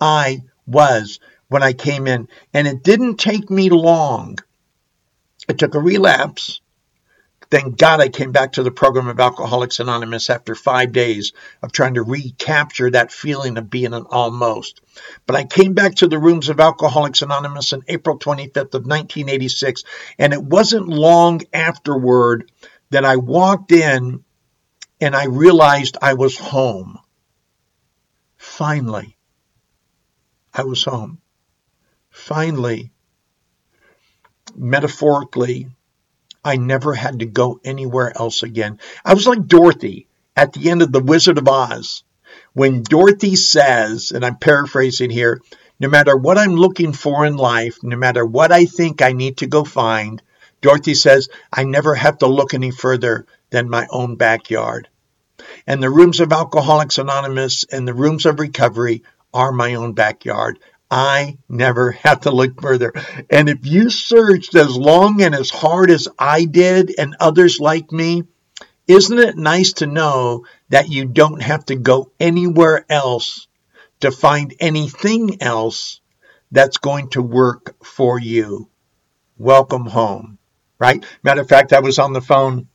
I 0.00 0.42
was 0.66 1.18
when 1.48 1.62
I 1.62 1.72
came 1.72 2.06
in. 2.06 2.28
And 2.52 2.66
it 2.66 2.82
didn't 2.82 3.16
take 3.16 3.50
me 3.50 3.70
long. 3.70 4.38
It 5.48 5.58
took 5.58 5.74
a 5.74 5.80
relapse. 5.80 6.60
Thank 7.54 7.76
God 7.76 8.00
I 8.00 8.08
came 8.08 8.32
back 8.32 8.54
to 8.54 8.64
the 8.64 8.72
program 8.72 9.06
of 9.06 9.20
Alcoholics 9.20 9.78
Anonymous 9.78 10.28
after 10.28 10.56
five 10.56 10.90
days 10.90 11.32
of 11.62 11.70
trying 11.70 11.94
to 11.94 12.02
recapture 12.02 12.90
that 12.90 13.12
feeling 13.12 13.56
of 13.58 13.70
being 13.70 13.94
an 13.94 14.06
almost. 14.10 14.80
But 15.24 15.36
I 15.36 15.44
came 15.44 15.72
back 15.72 15.94
to 15.96 16.08
the 16.08 16.18
rooms 16.18 16.48
of 16.48 16.58
Alcoholics 16.58 17.22
Anonymous 17.22 17.72
on 17.72 17.84
April 17.86 18.18
25th 18.18 18.74
of 18.74 18.86
1986, 18.86 19.84
and 20.18 20.32
it 20.32 20.42
wasn't 20.42 20.88
long 20.88 21.42
afterward 21.52 22.50
that 22.90 23.04
I 23.04 23.18
walked 23.18 23.70
in 23.70 24.24
and 25.00 25.14
I 25.14 25.26
realized 25.26 25.96
I 26.02 26.14
was 26.14 26.36
home. 26.36 26.98
Finally, 28.36 29.16
I 30.52 30.64
was 30.64 30.82
home. 30.82 31.20
Finally, 32.10 32.90
metaphorically, 34.56 35.68
I 36.44 36.56
never 36.56 36.92
had 36.92 37.20
to 37.20 37.26
go 37.26 37.60
anywhere 37.64 38.12
else 38.16 38.42
again. 38.42 38.78
I 39.04 39.14
was 39.14 39.26
like 39.26 39.46
Dorothy 39.46 40.06
at 40.36 40.52
the 40.52 40.70
end 40.70 40.82
of 40.82 40.92
The 40.92 41.00
Wizard 41.00 41.38
of 41.38 41.48
Oz. 41.48 42.04
When 42.52 42.82
Dorothy 42.82 43.36
says, 43.36 44.12
and 44.12 44.24
I'm 44.24 44.36
paraphrasing 44.36 45.10
here, 45.10 45.40
no 45.80 45.88
matter 45.88 46.16
what 46.16 46.38
I'm 46.38 46.54
looking 46.54 46.92
for 46.92 47.26
in 47.26 47.36
life, 47.36 47.78
no 47.82 47.96
matter 47.96 48.24
what 48.24 48.52
I 48.52 48.66
think 48.66 49.02
I 49.02 49.12
need 49.12 49.38
to 49.38 49.46
go 49.46 49.64
find, 49.64 50.22
Dorothy 50.60 50.94
says, 50.94 51.28
I 51.52 51.64
never 51.64 51.94
have 51.94 52.18
to 52.18 52.26
look 52.26 52.54
any 52.54 52.70
further 52.70 53.26
than 53.50 53.68
my 53.68 53.86
own 53.90 54.16
backyard. 54.16 54.88
And 55.66 55.82
the 55.82 55.90
rooms 55.90 56.20
of 56.20 56.32
Alcoholics 56.32 56.98
Anonymous 56.98 57.64
and 57.64 57.86
the 57.86 57.94
rooms 57.94 58.26
of 58.26 58.40
recovery 58.40 59.02
are 59.32 59.52
my 59.52 59.74
own 59.74 59.92
backyard. 59.92 60.58
I 60.90 61.38
never 61.48 61.92
had 61.92 62.22
to 62.22 62.30
look 62.30 62.60
further. 62.60 62.92
And 63.30 63.48
if 63.48 63.66
you 63.66 63.90
searched 63.90 64.54
as 64.54 64.76
long 64.76 65.22
and 65.22 65.34
as 65.34 65.50
hard 65.50 65.90
as 65.90 66.08
I 66.18 66.44
did 66.44 66.94
and 66.98 67.16
others 67.18 67.58
like 67.58 67.90
me, 67.90 68.24
isn't 68.86 69.18
it 69.18 69.36
nice 69.36 69.74
to 69.74 69.86
know 69.86 70.44
that 70.68 70.90
you 70.90 71.06
don't 71.06 71.42
have 71.42 71.64
to 71.66 71.76
go 71.76 72.12
anywhere 72.20 72.84
else 72.88 73.48
to 74.00 74.10
find 74.10 74.54
anything 74.60 75.42
else 75.42 76.00
that's 76.52 76.76
going 76.76 77.08
to 77.10 77.22
work 77.22 77.82
for 77.84 78.18
you? 78.18 78.68
Welcome 79.38 79.86
home, 79.86 80.38
right? 80.78 81.04
Matter 81.22 81.40
of 81.40 81.48
fact, 81.48 81.72
I 81.72 81.80
was 81.80 81.98
on 81.98 82.12
the 82.12 82.20
phone 82.20 82.68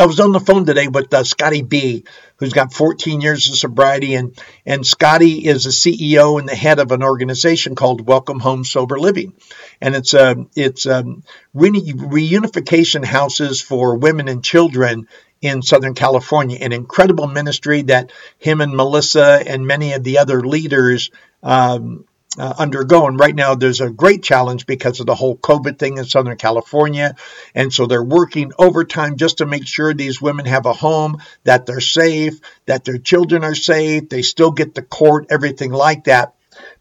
I 0.00 0.06
was 0.06 0.20
on 0.20 0.30
the 0.30 0.38
phone 0.38 0.64
today 0.64 0.86
with 0.86 1.12
uh, 1.12 1.24
Scotty 1.24 1.62
B, 1.62 2.04
who's 2.36 2.52
got 2.52 2.72
14 2.72 3.20
years 3.20 3.48
of 3.48 3.56
sobriety, 3.56 4.14
and 4.14 4.40
and 4.64 4.86
Scotty 4.86 5.44
is 5.44 5.66
a 5.66 5.70
CEO 5.70 6.38
and 6.38 6.48
the 6.48 6.54
head 6.54 6.78
of 6.78 6.92
an 6.92 7.02
organization 7.02 7.74
called 7.74 8.06
Welcome 8.06 8.38
Home 8.38 8.64
Sober 8.64 9.00
Living, 9.00 9.32
and 9.80 9.96
it's 9.96 10.14
a 10.14 10.30
um, 10.30 10.50
it's 10.54 10.86
um, 10.86 11.24
re- 11.52 11.70
reunification 11.72 13.04
houses 13.04 13.60
for 13.60 13.96
women 13.96 14.28
and 14.28 14.44
children 14.44 15.08
in 15.40 15.62
Southern 15.62 15.94
California, 15.94 16.58
an 16.60 16.72
incredible 16.72 17.26
ministry 17.26 17.82
that 17.82 18.12
him 18.38 18.60
and 18.60 18.76
Melissa 18.76 19.42
and 19.44 19.66
many 19.66 19.94
of 19.94 20.04
the 20.04 20.18
other 20.18 20.42
leaders 20.42 21.10
um, 21.42 22.04
uh, 22.36 22.54
undergo. 22.58 23.06
And 23.06 23.18
right 23.18 23.34
now, 23.34 23.54
there's 23.54 23.80
a 23.80 23.90
great 23.90 24.22
challenge 24.22 24.66
because 24.66 25.00
of 25.00 25.06
the 25.06 25.14
whole 25.14 25.36
COVID 25.36 25.78
thing 25.78 25.98
in 25.98 26.04
Southern 26.04 26.36
California. 26.36 27.14
And 27.54 27.72
so 27.72 27.86
they're 27.86 28.02
working 28.02 28.52
overtime 28.58 29.16
just 29.16 29.38
to 29.38 29.46
make 29.46 29.66
sure 29.66 29.94
these 29.94 30.20
women 30.20 30.46
have 30.46 30.66
a 30.66 30.72
home, 30.72 31.22
that 31.44 31.66
they're 31.66 31.80
safe, 31.80 32.40
that 32.66 32.84
their 32.84 32.98
children 32.98 33.44
are 33.44 33.54
safe, 33.54 34.08
they 34.08 34.22
still 34.22 34.50
get 34.50 34.74
the 34.74 34.82
court, 34.82 35.26
everything 35.30 35.70
like 35.70 36.04
that. 36.04 36.34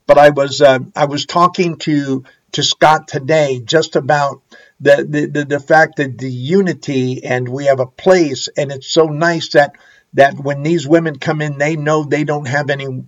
But 0.06 0.18
I 0.18 0.30
was 0.30 0.62
uh, 0.62 0.80
I 0.96 1.06
was 1.06 1.25
talking 1.25 1.77
to 1.80 2.24
to 2.54 2.63
Scott 2.63 3.08
today 3.08 3.60
just 3.63 3.96
about 3.96 4.42
the, 4.80 5.06
the, 5.08 5.25
the, 5.25 5.46
the 5.46 5.60
fact 5.60 5.98
that 5.98 6.18
the 6.18 6.32
unity 6.32 7.24
and 7.24 7.48
we 7.48 7.66
have 7.66 7.80
a 7.80 7.86
place 7.86 8.48
and 8.56 8.72
it's 8.72 8.88
so 8.88 9.08
nice 9.08 9.50
that 9.50 9.74
that 10.13 10.39
when 10.39 10.63
these 10.63 10.88
women 10.88 11.20
come 11.20 11.42
in, 11.42 11.58
they 11.58 11.75
know 11.75 12.04
they 12.04 12.24
don't 12.24 12.48
have 12.48 12.70
any 12.70 13.04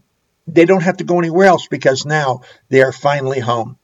they 0.54 0.66
don't 0.66 0.84
have 0.84 0.98
to 0.98 1.04
go 1.04 1.20
anywhere 1.20 1.48
else 1.48 1.68
because 1.68 2.06
now 2.06 2.42
they 2.70 2.82
are 2.82 2.92
finally 2.92 3.40
home. 3.40 3.78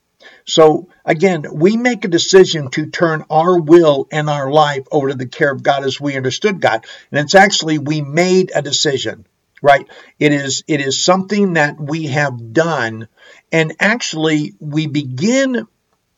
So 0.46 0.90
again, 1.04 1.46
we 1.52 1.78
make 1.78 2.06
a 2.06 2.10
decision 2.10 2.70
to 2.72 2.88
turn 2.88 3.26
our 3.30 3.60
will 3.60 4.08
and 4.12 4.30
our 4.30 4.52
life 4.52 4.86
over 4.92 5.10
to 5.10 5.16
the 5.16 5.26
care 5.26 5.52
of 5.52 5.64
God 5.64 5.84
as 5.84 6.00
we 6.00 6.16
understood 6.16 6.62
God. 6.62 6.86
And 7.12 7.20
it's 7.20 7.36
actually 7.36 7.80
we 7.80 8.02
made 8.02 8.52
a 8.54 8.62
decision, 8.62 9.26
right? 9.62 9.88
It 10.20 10.34
is 10.34 10.64
it 10.68 10.82
is 10.82 11.04
something 11.04 11.54
that 11.54 11.80
we 11.80 12.08
have 12.08 12.54
done 12.54 13.08
and 13.52 13.76
actually 13.80 14.54
we 14.60 14.88
begin 14.88 15.68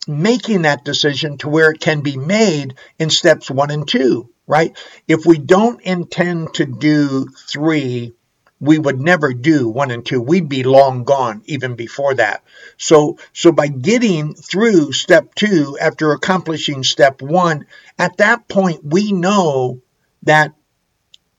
making 0.06 0.62
that 0.62 0.84
decision 0.84 1.38
to 1.38 1.48
where 1.48 1.70
it 1.70 1.80
can 1.80 2.00
be 2.00 2.16
made 2.16 2.74
in 2.98 3.10
steps 3.10 3.50
1 3.50 3.70
and 3.70 3.86
2, 3.86 4.28
right? 4.46 4.76
If 5.06 5.26
we 5.26 5.38
don't 5.38 5.82
intend 5.82 6.54
to 6.54 6.64
do 6.64 7.28
3 7.48 8.14
we 8.60 8.78
would 8.78 9.00
never 9.00 9.32
do 9.32 9.68
one 9.68 9.90
and 9.90 10.04
two. 10.04 10.20
We'd 10.20 10.48
be 10.48 10.62
long 10.62 11.04
gone 11.04 11.42
even 11.46 11.76
before 11.76 12.14
that. 12.14 12.42
So, 12.76 13.18
so 13.32 13.52
by 13.52 13.68
getting 13.68 14.34
through 14.34 14.92
step 14.92 15.34
two 15.34 15.78
after 15.80 16.12
accomplishing 16.12 16.82
step 16.82 17.22
one, 17.22 17.66
at 17.98 18.16
that 18.16 18.48
point, 18.48 18.84
we 18.84 19.12
know 19.12 19.80
that 20.24 20.54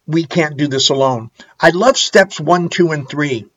we 0.07 0.25
can't 0.25 0.57
do 0.57 0.67
this 0.67 0.89
alone. 0.89 1.29
I 1.59 1.69
love 1.69 1.97
steps 1.97 2.39
one, 2.39 2.69
two, 2.69 2.91
and 2.91 3.07
three. 3.07 3.47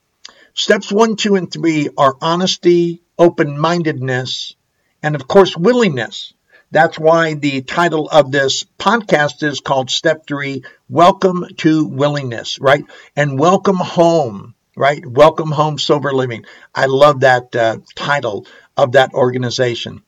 Steps 0.54 0.92
one, 0.92 1.16
two, 1.16 1.36
and 1.36 1.50
three 1.50 1.88
are 1.96 2.14
honesty, 2.20 3.02
open 3.18 3.58
mindedness, 3.58 4.54
and 5.02 5.14
of 5.14 5.26
course, 5.26 5.56
willingness. 5.56 6.34
That's 6.72 6.98
why 6.98 7.34
the 7.34 7.60
title 7.60 8.08
of 8.08 8.32
this 8.32 8.64
podcast 8.78 9.42
is 9.42 9.60
called 9.60 9.90
Step 9.90 10.26
Three 10.26 10.64
Welcome 10.88 11.44
to 11.58 11.84
Willingness, 11.84 12.58
right? 12.58 12.82
And 13.14 13.38
welcome 13.38 13.76
home, 13.76 14.54
right? 14.74 15.04
Welcome 15.04 15.50
home, 15.50 15.78
sober 15.78 16.14
living. 16.14 16.46
I 16.74 16.86
love 16.86 17.20
that 17.20 17.54
uh, 17.54 17.76
title 17.94 18.46
of 18.74 18.92
that 18.92 19.12
organization. 19.12 20.02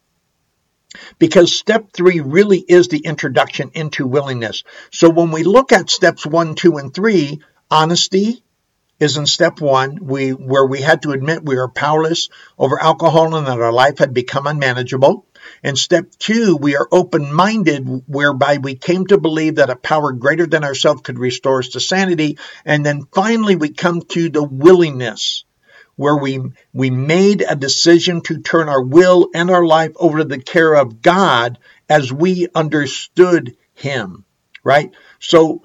Because 1.19 1.55
step 1.55 1.93
three 1.93 2.21
really 2.21 2.61
is 2.61 2.89
the 2.89 3.05
introduction 3.05 3.71
into 3.75 4.07
willingness. 4.07 4.65
So 4.91 5.11
when 5.11 5.33
we 5.33 5.43
look 5.43 5.71
at 5.71 5.91
steps 5.91 6.25
one, 6.25 6.55
two, 6.55 6.79
and 6.79 6.95
three, 6.95 7.43
honesty, 7.71 8.43
is 9.01 9.19
in 9.19 9.27
step 9.27 9.61
one, 9.61 9.99
we 10.07 10.31
where 10.31 10.65
we 10.65 10.81
had 10.81 11.03
to 11.03 11.11
admit 11.11 11.45
we 11.45 11.57
were 11.57 11.69
powerless 11.69 12.31
over 12.59 12.81
alcohol 12.81 13.35
and 13.35 13.47
that 13.47 13.61
our 13.61 13.73
life 13.73 13.99
had 13.99 14.15
become 14.15 14.47
unmanageable. 14.47 15.27
And 15.63 15.79
step 15.79 16.11
two, 16.19 16.57
we 16.57 16.77
are 16.77 16.89
open 16.91 17.33
minded, 17.33 17.87
whereby 18.07 18.59
we 18.59 18.75
came 18.75 19.07
to 19.07 19.19
believe 19.19 19.57
that 19.57 19.71
a 19.71 19.77
power 19.77 20.13
greater 20.13 20.47
than 20.47 20.65
ourselves 20.65 21.03
could 21.03 21.19
restore 21.19 21.61
us 21.61 21.69
to 21.71 21.81
sanity. 21.81 22.39
And 22.65 22.85
then 22.85 23.07
finally, 23.13 23.57
we 23.57 23.71
come 23.71 24.03
to 24.03 24.29
the 24.29 24.43
willingness, 24.43 25.45
where 25.97 26.17
we, 26.17 26.41
we 26.73 26.91
made 26.91 27.45
a 27.49 27.57
decision 27.57 28.21
to 28.23 28.41
turn 28.41 28.69
our 28.69 28.83
will 28.83 29.29
and 29.35 29.51
our 29.51 29.65
life 29.65 29.93
over 29.97 30.19
to 30.19 30.25
the 30.25 30.41
care 30.41 30.75
of 30.75 31.03
God 31.03 31.59
as 31.89 32.13
we 32.13 32.49
understood 32.55 33.57
Him, 33.75 34.25
right? 34.63 34.93
So, 35.21 35.63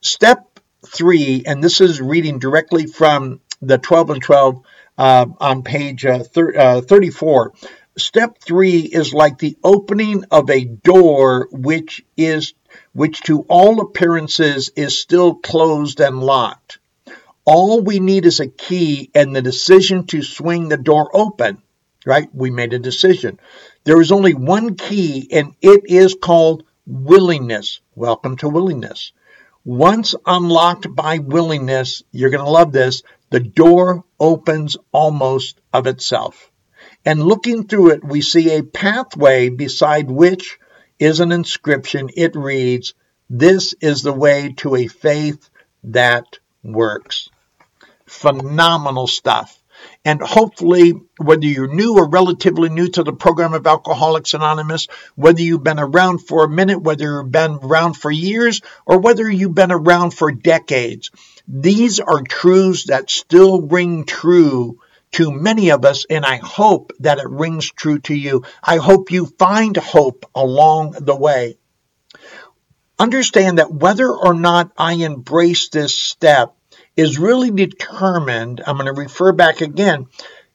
step 0.00 0.60
three, 0.86 1.44
and 1.46 1.62
this 1.62 1.80
is 1.80 2.00
reading 2.00 2.38
directly 2.38 2.86
from 2.86 3.40
the 3.60 3.78
12 3.78 4.10
and 4.10 4.22
12 4.22 4.62
uh, 4.98 5.26
on 5.38 5.62
page 5.62 6.04
uh, 6.04 6.22
thir- 6.22 6.56
uh, 6.58 6.80
34 6.82 7.52
step 7.98 8.38
three 8.40 8.80
is 8.80 9.14
like 9.14 9.38
the 9.38 9.56
opening 9.64 10.24
of 10.30 10.50
a 10.50 10.64
door 10.64 11.48
which 11.52 12.04
is 12.16 12.54
which 12.92 13.20
to 13.22 13.42
all 13.48 13.80
appearances 13.80 14.70
is 14.76 15.00
still 15.00 15.34
closed 15.36 16.00
and 16.00 16.20
locked 16.20 16.78
All 17.46 17.82
we 17.82 18.00
need 18.00 18.26
is 18.26 18.40
a 18.40 18.48
key 18.48 19.10
and 19.14 19.36
the 19.36 19.42
decision 19.42 20.06
to 20.08 20.22
swing 20.22 20.68
the 20.68 20.78
door 20.78 21.10
open, 21.14 21.62
right? 22.06 22.28
We 22.34 22.50
made 22.50 22.72
a 22.72 22.78
decision. 22.80 23.40
There 23.84 24.00
is 24.00 24.12
only 24.12 24.34
one 24.34 24.76
key, 24.76 25.28
and 25.32 25.54
it 25.62 25.82
is 25.86 26.16
called 26.20 26.64
willingness. 26.86 27.80
Welcome 27.96 28.38
to 28.38 28.48
willingness. 28.48 29.12
Once 29.64 30.14
unlocked 30.26 30.94
by 30.94 31.18
willingness, 31.18 32.02
you're 32.12 32.30
going 32.30 32.44
to 32.44 32.50
love 32.50 32.72
this, 32.72 33.02
the 33.30 33.40
door 33.40 34.04
opens 34.20 34.76
almost 34.92 35.60
of 35.72 35.86
itself. 35.86 36.49
And 37.04 37.22
looking 37.22 37.66
through 37.66 37.92
it, 37.92 38.04
we 38.04 38.20
see 38.20 38.56
a 38.56 38.62
pathway 38.62 39.48
beside 39.48 40.10
which 40.10 40.58
is 40.98 41.20
an 41.20 41.32
inscription. 41.32 42.10
It 42.14 42.36
reads, 42.36 42.94
This 43.30 43.74
is 43.80 44.02
the 44.02 44.12
way 44.12 44.54
to 44.58 44.76
a 44.76 44.86
faith 44.86 45.48
that 45.84 46.38
works. 46.62 47.30
Phenomenal 48.06 49.06
stuff. 49.06 49.56
And 50.04 50.20
hopefully, 50.20 50.92
whether 51.16 51.46
you're 51.46 51.72
new 51.72 51.96
or 51.96 52.08
relatively 52.08 52.68
new 52.68 52.88
to 52.90 53.02
the 53.02 53.14
program 53.14 53.54
of 53.54 53.66
Alcoholics 53.66 54.34
Anonymous, 54.34 54.88
whether 55.14 55.40
you've 55.40 55.62
been 55.62 55.78
around 55.78 56.18
for 56.18 56.44
a 56.44 56.50
minute, 56.50 56.82
whether 56.82 57.04
you've 57.04 57.32
been 57.32 57.58
around 57.62 57.94
for 57.94 58.10
years, 58.10 58.60
or 58.84 58.98
whether 58.98 59.30
you've 59.30 59.54
been 59.54 59.72
around 59.72 60.10
for 60.10 60.32
decades, 60.32 61.10
these 61.48 61.98
are 61.98 62.22
truths 62.22 62.84
that 62.84 63.10
still 63.10 63.62
ring 63.62 64.04
true 64.04 64.78
to 65.12 65.32
many 65.32 65.70
of 65.70 65.84
us, 65.84 66.06
and 66.08 66.24
I 66.24 66.36
hope 66.36 66.92
that 67.00 67.18
it 67.18 67.28
rings 67.28 67.70
true 67.70 67.98
to 68.00 68.14
you. 68.14 68.44
I 68.62 68.76
hope 68.76 69.10
you 69.10 69.26
find 69.26 69.76
hope 69.76 70.24
along 70.34 70.92
the 71.00 71.16
way. 71.16 71.58
Understand 72.98 73.58
that 73.58 73.72
whether 73.72 74.10
or 74.10 74.34
not 74.34 74.72
I 74.76 74.92
embrace 74.94 75.68
this 75.68 75.94
step 75.94 76.54
is 76.96 77.18
really 77.18 77.50
determined, 77.50 78.62
I'm 78.66 78.76
going 78.76 78.86
to 78.86 78.92
refer 78.92 79.32
back 79.32 79.62
again, 79.62 80.06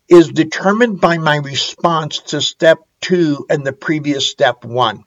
is 0.07 0.29
determined 0.29 1.01
by 1.01 1.17
my 1.17 1.37
response 1.37 2.19
to 2.19 2.41
step 2.41 2.79
two 3.01 3.45
and 3.49 3.65
the 3.65 3.73
previous 3.73 4.29
step 4.29 4.63
one. 4.63 5.03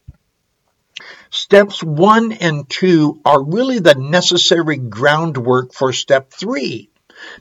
Steps 1.30 1.82
one 1.82 2.32
and 2.32 2.68
two 2.68 3.20
are 3.24 3.42
really 3.42 3.78
the 3.78 3.94
necessary 3.94 4.76
groundwork 4.76 5.72
for 5.72 5.92
step 5.92 6.32
three. 6.32 6.90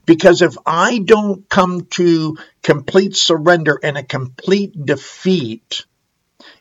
Because 0.05 0.41
if 0.41 0.55
I 0.65 0.99
don't 0.99 1.47
come 1.49 1.85
to 1.91 2.37
complete 2.63 3.15
surrender 3.15 3.79
and 3.81 3.97
a 3.97 4.03
complete 4.03 4.85
defeat 4.85 5.85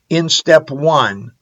in 0.09 0.29
step 0.29 0.71
one, 0.71 1.33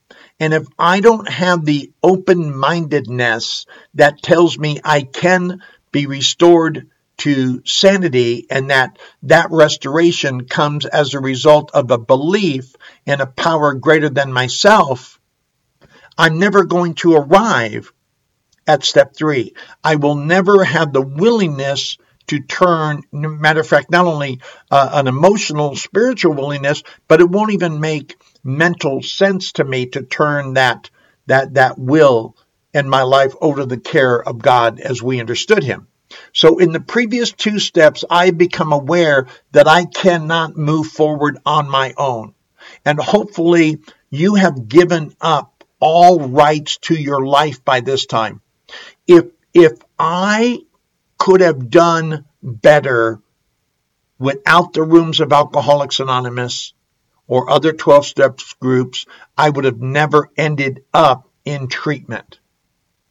and 0.40 0.52
if 0.52 0.66
I 0.78 1.00
don't 1.00 1.28
have 1.28 1.64
the 1.64 1.92
open 2.02 2.56
mindedness 2.56 3.66
that 3.94 4.22
tells 4.22 4.58
me 4.58 4.80
I 4.84 5.02
can 5.02 5.62
be 5.92 6.06
restored 6.06 6.88
to 7.16 7.62
sanity 7.64 8.46
and 8.50 8.70
that 8.70 8.98
that 9.22 9.46
restoration 9.50 10.46
comes 10.46 10.84
as 10.84 11.14
a 11.14 11.20
result 11.20 11.70
of 11.72 11.90
a 11.90 11.98
belief 11.98 12.74
in 13.06 13.20
a 13.20 13.26
power 13.26 13.74
greater 13.74 14.08
than 14.08 14.32
myself, 14.32 15.20
I'm 16.18 16.38
never 16.38 16.64
going 16.64 16.94
to 16.94 17.14
arrive 17.14 17.92
at 18.66 18.84
step 18.84 19.14
three. 19.14 19.54
I 19.82 19.96
will 19.96 20.14
never 20.14 20.64
have 20.64 20.92
the 20.92 21.02
willingness 21.02 21.98
to 22.26 22.40
turn, 22.40 23.02
matter 23.12 23.60
of 23.60 23.66
fact, 23.66 23.90
not 23.90 24.06
only 24.06 24.40
uh, 24.70 24.90
an 24.94 25.06
emotional, 25.06 25.76
spiritual 25.76 26.32
willingness, 26.32 26.82
but 27.06 27.20
it 27.20 27.28
won't 27.28 27.52
even 27.52 27.80
make 27.80 28.16
mental 28.42 29.02
sense 29.02 29.52
to 29.52 29.64
me 29.64 29.86
to 29.86 30.02
turn 30.02 30.54
that, 30.54 30.90
that, 31.26 31.54
that 31.54 31.78
will 31.78 32.36
in 32.72 32.88
my 32.88 33.02
life 33.02 33.34
over 33.40 33.60
to 33.60 33.66
the 33.66 33.78
care 33.78 34.22
of 34.22 34.38
God 34.38 34.80
as 34.80 35.02
we 35.02 35.20
understood 35.20 35.62
Him. 35.62 35.86
So 36.32 36.58
in 36.58 36.72
the 36.72 36.80
previous 36.80 37.32
two 37.32 37.58
steps, 37.58 38.04
I 38.08 38.30
become 38.30 38.72
aware 38.72 39.26
that 39.52 39.68
I 39.68 39.84
cannot 39.84 40.56
move 40.56 40.86
forward 40.86 41.38
on 41.44 41.68
my 41.68 41.94
own. 41.96 42.34
And 42.84 42.98
hopefully 42.98 43.80
you 44.10 44.36
have 44.36 44.68
given 44.68 45.14
up 45.20 45.64
all 45.80 46.20
rights 46.20 46.78
to 46.78 46.94
your 46.94 47.26
life 47.26 47.64
by 47.64 47.80
this 47.80 48.06
time 48.06 48.40
if 49.06 49.26
if 49.52 49.78
I 49.98 50.64
could 51.18 51.40
have 51.40 51.70
done 51.70 52.24
better 52.42 53.20
without 54.18 54.72
the 54.72 54.82
rooms 54.82 55.20
of 55.20 55.32
Alcoholics 55.32 56.00
Anonymous 56.00 56.72
or 57.26 57.50
other 57.50 57.72
12 57.72 58.06
steps 58.06 58.54
groups, 58.54 59.06
I 59.36 59.50
would 59.50 59.64
have 59.64 59.80
never 59.80 60.30
ended 60.36 60.84
up 60.92 61.28
in 61.44 61.68
treatment. 61.68 62.38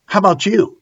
How 0.05 0.19
about 0.19 0.45
you? 0.45 0.81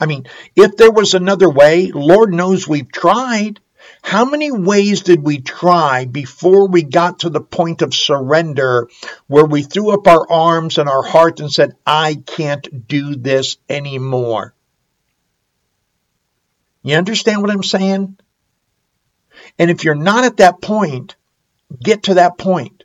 I 0.00 0.06
mean, 0.06 0.26
if 0.56 0.76
there 0.76 0.90
was 0.90 1.14
another 1.14 1.50
way, 1.50 1.90
Lord 1.92 2.32
knows 2.32 2.66
we've 2.66 2.90
tried. 2.90 3.60
How 4.02 4.24
many 4.24 4.50
ways 4.50 5.02
did 5.02 5.22
we 5.22 5.40
try 5.40 6.04
before 6.04 6.68
we 6.68 6.82
got 6.82 7.20
to 7.20 7.30
the 7.30 7.40
point 7.40 7.82
of 7.82 7.94
surrender 7.94 8.88
where 9.26 9.44
we 9.44 9.62
threw 9.62 9.90
up 9.90 10.06
our 10.06 10.30
arms 10.30 10.78
and 10.78 10.88
our 10.88 11.02
heart 11.02 11.40
and 11.40 11.52
said, 11.52 11.76
I 11.86 12.14
can't 12.14 12.86
do 12.88 13.16
this 13.16 13.58
anymore? 13.68 14.54
You 16.82 16.96
understand 16.96 17.42
what 17.42 17.50
I'm 17.50 17.62
saying? 17.62 18.18
And 19.58 19.70
if 19.70 19.84
you're 19.84 19.94
not 19.94 20.24
at 20.24 20.38
that 20.38 20.62
point, 20.62 21.16
get 21.82 22.04
to 22.04 22.14
that 22.14 22.38
point. 22.38 22.84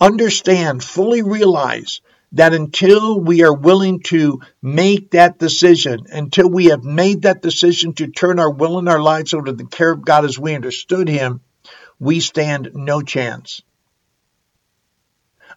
Understand, 0.00 0.82
fully 0.82 1.22
realize 1.22 2.00
that 2.32 2.54
until 2.54 3.20
we 3.20 3.42
are 3.42 3.54
willing 3.54 4.00
to 4.00 4.40
make 4.62 5.10
that 5.10 5.38
decision, 5.38 6.06
until 6.10 6.48
we 6.48 6.66
have 6.66 6.82
made 6.82 7.22
that 7.22 7.42
decision 7.42 7.92
to 7.94 8.06
turn 8.08 8.38
our 8.38 8.50
will 8.50 8.78
and 8.78 8.88
our 8.88 9.02
lives 9.02 9.34
over 9.34 9.46
to 9.46 9.52
the 9.52 9.66
care 9.66 9.92
of 9.92 10.04
God 10.04 10.24
as 10.24 10.38
we 10.38 10.54
understood 10.54 11.08
Him, 11.08 11.40
we 11.98 12.20
stand 12.20 12.70
no 12.74 13.02
chance. 13.02 13.62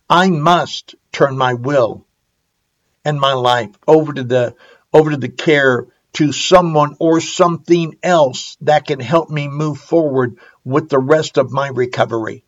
I 0.09 0.29
must 0.29 0.95
turn 1.11 1.37
my 1.37 1.53
will 1.53 2.05
and 3.03 3.19
my 3.19 3.33
life 3.33 3.71
over 3.87 4.13
to 4.13 4.23
the 4.23 4.55
over 4.93 5.11
to 5.11 5.17
the 5.17 5.29
care 5.29 5.87
to 6.13 6.31
someone 6.31 6.95
or 6.99 7.19
something 7.19 7.95
else 8.03 8.57
that 8.61 8.85
can 8.85 8.99
help 8.99 9.29
me 9.29 9.47
move 9.47 9.77
forward 9.77 10.37
with 10.63 10.89
the 10.89 10.99
rest 10.99 11.37
of 11.37 11.51
my 11.51 11.67
recovery 11.67 12.44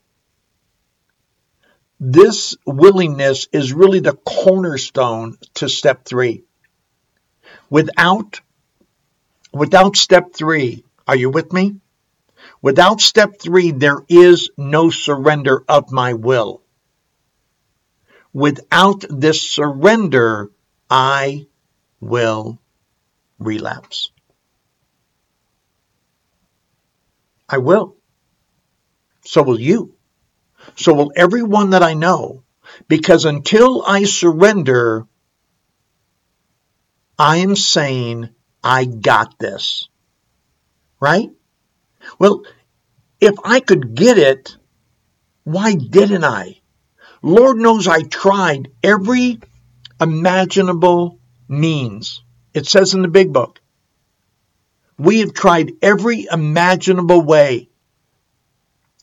this 2.00 2.56
willingness 2.66 3.48
is 3.52 3.74
really 3.74 4.00
the 4.00 4.14
cornerstone 4.14 5.38
to 5.56 5.68
step 5.68 6.06
three. 6.06 6.44
Without, 7.70 8.40
without 9.52 9.96
step 9.96 10.34
three, 10.34 10.84
are 11.08 11.16
you 11.16 11.30
with 11.30 11.52
me? 11.52 11.78
Without 12.62 13.02
step 13.02 13.40
three, 13.40 13.72
there 13.72 14.04
is 14.08 14.52
no 14.58 14.90
surrender 14.90 15.64
of 15.68 15.92
my 15.92 16.14
will. 16.14 16.62
Without 18.34 19.04
this 19.10 19.42
surrender, 19.42 20.52
I 20.90 21.48
will 22.00 22.60
relapse. 23.40 24.12
I 27.50 27.58
will. 27.58 27.96
So 29.26 29.42
will 29.42 29.60
you. 29.60 29.97
So 30.76 30.94
will 30.94 31.12
everyone 31.16 31.72
that 31.72 31.84
I 31.84 31.94
know. 31.94 32.44
Because 32.88 33.26
until 33.26 33.84
I 33.86 34.04
surrender, 34.04 35.08
I 37.18 37.38
am 37.38 37.56
saying, 37.56 38.30
I 38.64 38.86
got 38.86 39.40
this. 39.40 39.88
Right? 41.00 41.30
Well, 42.20 42.44
if 43.20 43.36
I 43.44 43.60
could 43.60 43.96
get 43.96 44.18
it, 44.18 44.56
why 45.44 45.76
didn't 45.76 46.24
I? 46.24 46.60
Lord 47.22 47.58
knows 47.58 47.88
I 47.88 48.02
tried 48.02 48.70
every 48.84 49.40
imaginable 50.00 51.20
means. 51.48 52.22
It 52.54 52.68
says 52.68 52.94
in 52.94 53.02
the 53.02 53.08
big 53.08 53.34
book. 53.34 53.60
We 54.98 55.20
have 55.20 55.34
tried 55.34 55.74
every 55.82 56.28
imaginable 56.32 57.22
way 57.22 57.70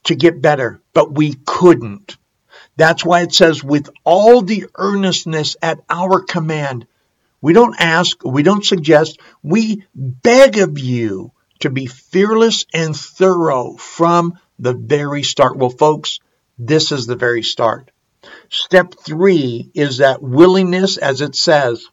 to 0.05 0.15
get 0.15 0.43
better, 0.43 0.83
but 0.95 1.13
we 1.13 1.35
couldn't. 1.45 2.17
That's 2.77 3.05
why 3.05 3.23
it 3.23 3.35
says, 3.35 3.63
with 3.63 3.91
all 4.05 4.41
the 4.41 4.67
earnestness 4.75 5.57
at 5.63 5.81
our 5.91 6.21
command. 6.21 6.87
We 7.41 7.53
don't 7.53 7.77
ask, 7.79 8.25
we 8.25 8.43
don't 8.43 8.65
suggest, 8.65 9.21
we 9.43 9.85
beg 9.95 10.59
of 10.59 10.79
you 10.79 11.33
to 11.61 11.71
be 11.71 11.87
fearless 11.87 12.65
and 12.73 12.97
thorough 12.97 13.75
from 13.75 14.39
the 14.59 14.73
very 14.73 15.23
start. 15.23 15.57
Well, 15.57 15.71
folks, 15.71 16.21
this 16.59 16.91
is 16.91 17.07
the 17.07 17.17
very 17.17 17.43
start. 17.43 17.91
Step 18.49 18.95
three 18.95 19.71
is 19.75 19.99
that 19.99 20.23
willingness, 20.23 20.97
as 20.97 21.21
it 21.21 21.37
says, 21.37 21.87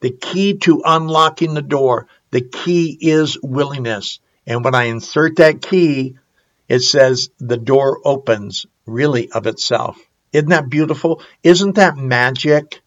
the 0.00 0.10
key 0.10 0.56
to 0.58 0.82
unlocking 0.84 1.54
the 1.54 1.62
door. 1.62 2.06
The 2.30 2.40
key 2.40 2.96
is 3.00 3.38
willingness. 3.42 4.20
And 4.46 4.64
when 4.64 4.74
I 4.74 4.84
insert 4.84 5.36
that 5.36 5.60
key, 5.60 6.16
it 6.70 6.82
says 6.82 7.30
the 7.40 7.56
door 7.56 8.00
opens 8.04 8.64
really 8.86 9.28
of 9.32 9.48
itself. 9.48 9.98
Isn't 10.32 10.50
that 10.50 10.70
beautiful? 10.70 11.20
Isn't 11.42 11.74
that 11.74 11.96
magic? 11.96 12.80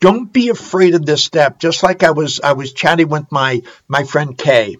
Don't 0.00 0.30
be 0.30 0.50
afraid 0.50 0.94
of 0.94 1.06
this 1.06 1.24
step. 1.24 1.58
Just 1.58 1.82
like 1.82 2.02
I 2.02 2.10
was, 2.10 2.40
I 2.40 2.52
was 2.52 2.74
chatting 2.74 3.08
with 3.08 3.32
my, 3.32 3.62
my 3.88 4.04
friend 4.04 4.36
Kay, 4.36 4.76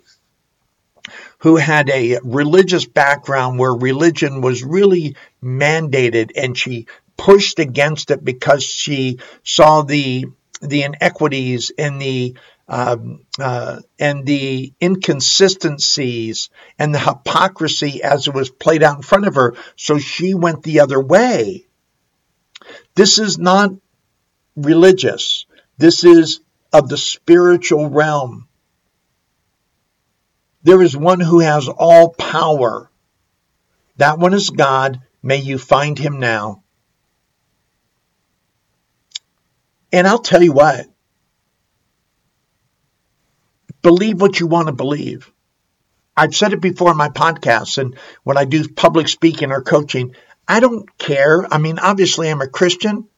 who 1.38 1.56
had 1.56 1.88
a 1.88 2.18
religious 2.22 2.84
background 2.84 3.58
where 3.58 3.72
religion 3.72 4.42
was 4.42 4.62
really 4.62 5.16
mandated 5.42 6.32
and 6.36 6.58
she 6.58 6.86
pushed 7.16 7.58
against 7.58 8.10
it 8.10 8.22
because 8.22 8.62
she 8.62 9.18
saw 9.44 9.80
the, 9.80 10.26
the 10.60 10.82
inequities 10.82 11.72
and 11.78 12.02
the, 12.02 12.36
um, 12.68 13.24
uh, 13.38 13.80
and 13.98 14.24
the 14.24 14.72
inconsistencies 14.80 16.50
and 16.78 16.94
the 16.94 16.98
hypocrisy 16.98 18.02
as 18.02 18.28
it 18.28 18.34
was 18.34 18.50
played 18.50 18.82
out 18.82 18.96
in 18.96 19.02
front 19.02 19.26
of 19.26 19.34
her. 19.34 19.54
So 19.76 19.98
she 19.98 20.34
went 20.34 20.62
the 20.62 20.80
other 20.80 21.00
way. 21.00 21.66
This 22.94 23.18
is 23.18 23.38
not 23.38 23.72
religious. 24.56 25.46
This 25.78 26.04
is 26.04 26.40
of 26.72 26.88
the 26.88 26.96
spiritual 26.96 27.90
realm. 27.90 28.48
There 30.62 30.82
is 30.82 30.96
one 30.96 31.20
who 31.20 31.40
has 31.40 31.68
all 31.68 32.10
power. 32.10 32.90
That 33.96 34.18
one 34.18 34.32
is 34.32 34.50
God. 34.50 35.00
May 35.22 35.38
you 35.38 35.58
find 35.58 35.98
him 35.98 36.18
now. 36.18 36.62
And 39.92 40.06
I'll 40.06 40.18
tell 40.18 40.42
you 40.42 40.52
what, 40.52 40.86
believe 43.82 44.20
what 44.20 44.40
you 44.40 44.46
want 44.46 44.68
to 44.68 44.72
believe. 44.72 45.30
I've 46.16 46.34
said 46.34 46.52
it 46.52 46.60
before 46.60 46.92
in 46.92 46.96
my 46.96 47.08
podcasts 47.08 47.78
and 47.78 47.96
when 48.22 48.36
I 48.36 48.44
do 48.44 48.68
public 48.68 49.08
speaking 49.08 49.50
or 49.50 49.62
coaching, 49.62 50.14
I 50.46 50.60
don't 50.60 50.96
care. 50.98 51.46
I 51.52 51.58
mean, 51.58 51.78
obviously, 51.78 52.30
I'm 52.30 52.40
a 52.40 52.48
Christian, 52.48 53.08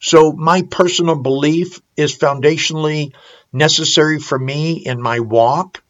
so 0.00 0.32
my 0.32 0.62
personal 0.62 1.16
belief 1.16 1.80
is 1.96 2.16
foundationally 2.16 3.14
necessary 3.52 4.18
for 4.18 4.38
me 4.38 4.74
in 4.74 5.00
my 5.00 5.20
walk. 5.20 5.82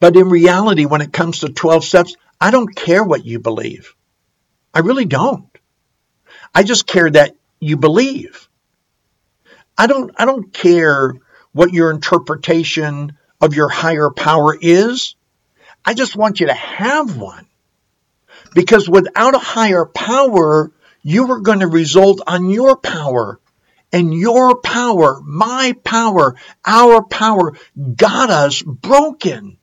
But 0.00 0.16
in 0.16 0.28
reality, 0.28 0.84
when 0.86 1.00
it 1.00 1.12
comes 1.12 1.40
to 1.40 1.48
12 1.48 1.84
steps, 1.84 2.16
I 2.40 2.50
don't 2.50 2.74
care 2.74 3.02
what 3.02 3.24
you 3.24 3.38
believe. 3.38 3.94
I 4.74 4.80
really 4.80 5.06
don't. 5.06 5.48
I 6.54 6.62
just 6.62 6.86
care 6.86 7.10
that 7.10 7.34
you 7.60 7.76
believe. 7.76 8.48
I 9.78 9.86
don't 9.86 10.10
I 10.16 10.24
don't 10.24 10.52
care 10.52 11.14
what 11.56 11.72
your 11.72 11.90
interpretation 11.90 13.16
of 13.40 13.54
your 13.54 13.70
higher 13.70 14.10
power 14.10 14.54
is. 14.60 15.16
I 15.86 15.94
just 15.94 16.14
want 16.14 16.38
you 16.38 16.48
to 16.48 16.52
have 16.52 17.16
one. 17.16 17.46
Because 18.54 18.90
without 18.90 19.34
a 19.34 19.38
higher 19.38 19.86
power, 19.86 20.70
you 21.00 21.32
are 21.32 21.40
going 21.40 21.60
to 21.60 21.66
result 21.66 22.20
on 22.26 22.50
your 22.50 22.76
power. 22.76 23.40
And 23.90 24.12
your 24.12 24.60
power, 24.60 25.22
my 25.24 25.74
power, 25.82 26.36
our 26.66 27.02
power 27.02 27.54
got 27.94 28.28
us 28.28 28.60
broken. 28.60 29.56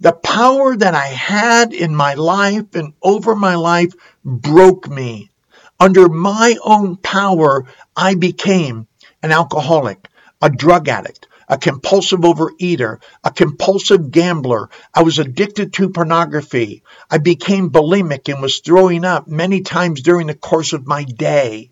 The 0.00 0.12
power 0.12 0.76
that 0.76 0.94
I 0.94 1.06
had 1.06 1.72
in 1.72 1.96
my 1.96 2.12
life 2.12 2.74
and 2.74 2.92
over 3.00 3.34
my 3.34 3.54
life 3.54 3.94
broke 4.22 4.86
me. 4.86 5.30
Under 5.78 6.10
my 6.10 6.56
own 6.62 6.98
power, 6.98 7.64
I 7.96 8.16
became 8.16 8.86
an 9.22 9.32
alcoholic, 9.32 10.08
a 10.40 10.50
drug 10.50 10.88
addict, 10.88 11.26
a 11.48 11.58
compulsive 11.58 12.20
overeater, 12.20 13.02
a 13.24 13.30
compulsive 13.30 14.10
gambler. 14.10 14.70
I 14.94 15.02
was 15.02 15.18
addicted 15.18 15.72
to 15.74 15.90
pornography. 15.90 16.84
I 17.10 17.18
became 17.18 17.70
bulimic 17.70 18.32
and 18.32 18.40
was 18.40 18.60
throwing 18.60 19.04
up 19.04 19.26
many 19.26 19.62
times 19.62 20.02
during 20.02 20.28
the 20.28 20.34
course 20.34 20.72
of 20.72 20.86
my 20.86 21.04
day. 21.04 21.70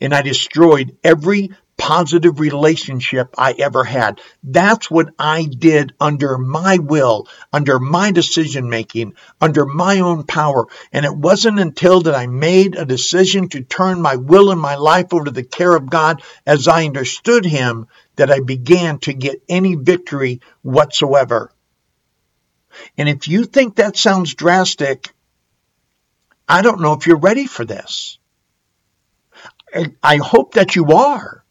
And 0.00 0.14
I 0.14 0.22
destroyed 0.22 0.96
every 1.04 1.50
positive 1.76 2.38
relationship 2.38 3.34
I 3.36 3.52
ever 3.58 3.84
had. 3.84 4.20
That's 4.42 4.90
what 4.90 5.14
I 5.18 5.44
did 5.44 5.94
under 6.00 6.38
my 6.38 6.78
will, 6.78 7.26
under 7.52 7.78
my 7.78 8.12
decision 8.12 8.70
making, 8.70 9.14
under 9.40 9.66
my 9.66 10.00
own 10.00 10.24
power. 10.24 10.66
And 10.92 11.04
it 11.04 11.14
wasn't 11.14 11.58
until 11.58 12.02
that 12.02 12.14
I 12.14 12.26
made 12.26 12.76
a 12.76 12.84
decision 12.84 13.48
to 13.50 13.62
turn 13.62 14.00
my 14.00 14.16
will 14.16 14.50
and 14.50 14.60
my 14.60 14.76
life 14.76 15.12
over 15.12 15.24
to 15.24 15.30
the 15.30 15.42
care 15.42 15.74
of 15.74 15.90
God 15.90 16.22
as 16.46 16.68
I 16.68 16.84
understood 16.84 17.44
Him 17.44 17.88
that 18.16 18.30
I 18.30 18.40
began 18.40 18.98
to 19.00 19.12
get 19.12 19.42
any 19.48 19.74
victory 19.74 20.40
whatsoever. 20.62 21.52
And 22.96 23.08
if 23.08 23.28
you 23.28 23.44
think 23.44 23.76
that 23.76 23.96
sounds 23.96 24.34
drastic, 24.34 25.12
I 26.48 26.62
don't 26.62 26.80
know 26.80 26.92
if 26.92 27.06
you're 27.06 27.18
ready 27.18 27.46
for 27.46 27.64
this. 27.64 28.18
I 30.02 30.16
hope 30.16 30.54
that 30.54 30.76
you 30.76 30.92
are. 30.92 31.41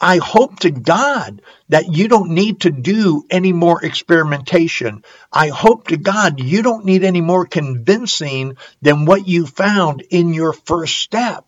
I 0.00 0.18
hope 0.18 0.60
to 0.60 0.70
God 0.70 1.40
that 1.70 1.94
you 1.94 2.08
don't 2.08 2.30
need 2.30 2.60
to 2.60 2.70
do 2.70 3.24
any 3.30 3.52
more 3.52 3.82
experimentation. 3.82 5.04
I 5.32 5.48
hope 5.48 5.88
to 5.88 5.96
God 5.96 6.40
you 6.40 6.62
don't 6.62 6.84
need 6.84 7.02
any 7.02 7.22
more 7.22 7.46
convincing 7.46 8.56
than 8.82 9.06
what 9.06 9.26
you 9.26 9.46
found 9.46 10.02
in 10.10 10.34
your 10.34 10.52
first 10.52 10.98
step. 10.98 11.46